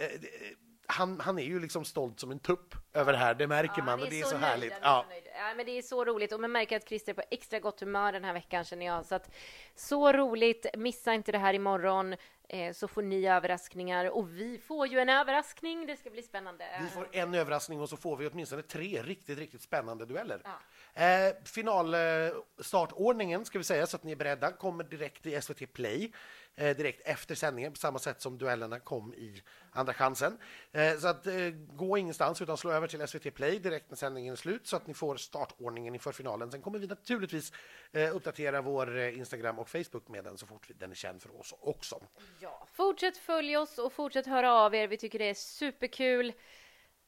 han, 0.88 1.20
han 1.20 1.38
är 1.38 1.42
ju 1.42 1.61
liksom 1.61 1.85
stolt 1.85 2.20
som 2.20 2.31
en 2.31 2.38
tupp 2.38 2.75
över 2.92 3.12
det 3.12 3.18
här, 3.18 3.35
det 3.35 3.46
märker 3.46 3.83
man. 3.83 4.03
Och 4.03 4.11
det 4.11 4.20
är 4.20 4.25
så, 4.25 4.31
nöjd, 4.31 4.44
härligt. 4.44 4.72
Ja. 4.83 5.05
så. 5.09 5.14
Ja, 5.38 5.55
men 5.57 5.66
det 5.66 5.79
är 5.79 5.83
så 5.83 6.05
roligt 6.05 6.33
och 6.33 6.40
man 6.40 6.53
märker 6.53 6.77
att 6.77 6.88
Christer 6.88 7.12
är 7.12 7.14
på 7.14 7.22
extra 7.31 7.61
gott 7.61 7.81
humör 7.81 8.12
den 8.12 8.25
här 8.25 8.33
veckan 8.33 8.64
känner 8.64 8.87
jag. 8.87 9.07
Så, 9.07 9.14
att, 9.14 9.31
så 9.75 10.12
roligt, 10.12 10.66
missa 10.77 11.14
inte 11.14 11.33
det 11.33 11.38
här 11.38 11.55
imorgon 11.55 12.16
eh, 12.49 12.72
så 12.72 12.88
får 12.88 13.03
ni 13.03 13.27
överraskningar 13.27 14.11
och 14.11 14.38
vi 14.38 14.59
får 14.59 14.87
ju 14.87 14.99
en 14.99 15.09
överraskning. 15.09 15.87
Det 15.87 15.96
ska 15.96 16.11
bli 16.11 16.22
spännande. 16.22 16.64
Vi 16.83 16.88
får 16.88 17.09
en 17.12 17.35
överraskning 17.35 17.81
och 17.81 17.88
så 17.88 17.96
får 17.96 18.16
vi 18.16 18.27
åtminstone 18.27 18.62
tre 18.62 19.03
riktigt, 19.03 19.38
riktigt 19.38 19.62
spännande 19.62 20.07
dueller. 20.07 20.40
Ja. 20.44 20.59
Eh, 21.03 21.35
Finalstartordningen 21.44 23.44
ska 23.44 23.59
vi 23.59 23.64
säga 23.64 23.87
så 23.87 23.96
att 23.96 24.05
ni 24.05 24.12
är 24.12 24.16
beredda 24.16 24.53
kommer 24.53 24.85
direkt 24.85 25.27
i 25.27 25.40
SVT 25.40 25.72
Play 25.72 26.05
eh, 26.05 26.11
direkt 26.57 27.01
efter 27.05 27.35
sändningen 27.35 27.73
på 27.73 27.79
samma 27.79 27.99
sätt 27.99 28.21
som 28.21 28.38
duellerna 28.38 28.81
kom 28.81 29.14
i 29.14 29.42
Andra 29.77 29.95
chansen. 29.95 30.38
Eh, 30.73 30.99
så 30.99 31.09
att 31.09 31.27
eh, 31.27 31.35
gå 31.73 31.99
ingenstans 31.99 32.42
utan 32.42 32.57
slå 32.57 32.71
över 32.71 32.87
till 32.87 33.09
SVT 33.09 33.35
Play 33.35 33.59
direkt 33.59 33.90
när 33.90 33.97
sändningen 33.97 34.33
är 34.33 34.37
slut 34.37 34.66
så 34.66 34.77
att 34.77 34.87
ni 34.87 34.95
får 34.95 35.16
startordningen 35.16 35.95
inför 35.95 36.12
finalen. 36.12 36.51
Sen 36.51 36.62
kommer 36.62 36.79
vi 36.79 36.87
naturligtvis 36.87 37.53
eh, 37.92 38.16
uppdatera 38.16 38.62
vår 38.62 38.99
eh, 38.99 39.19
Instagram 39.19 39.59
och 39.59 39.69
Facebook 39.69 40.09
med 40.09 40.25
den 40.25 40.38
så 40.38 40.47
fort 40.47 40.71
den 40.79 40.90
är 40.90 40.95
känd 40.95 41.23
för 41.23 41.40
oss 41.40 41.55
också. 41.61 42.03
Ja. 42.40 42.66
Fortsätt 42.73 43.16
följa 43.16 43.61
oss 43.61 43.79
och 43.79 43.92
fortsätt 43.92 44.27
höra 44.27 44.53
av 44.53 44.75
er. 44.75 44.88
Vi 44.88 44.97
tycker 44.97 45.19
det 45.19 45.31
är 45.31 45.35
superkul. 45.35 46.33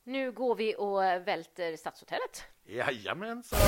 Nu 0.05 0.33
går 0.33 0.55
vi 0.55 0.75
och 0.79 1.03
välter 1.03 1.77
Stadshotellet. 1.77 2.45
Jajamensan! 2.65 3.59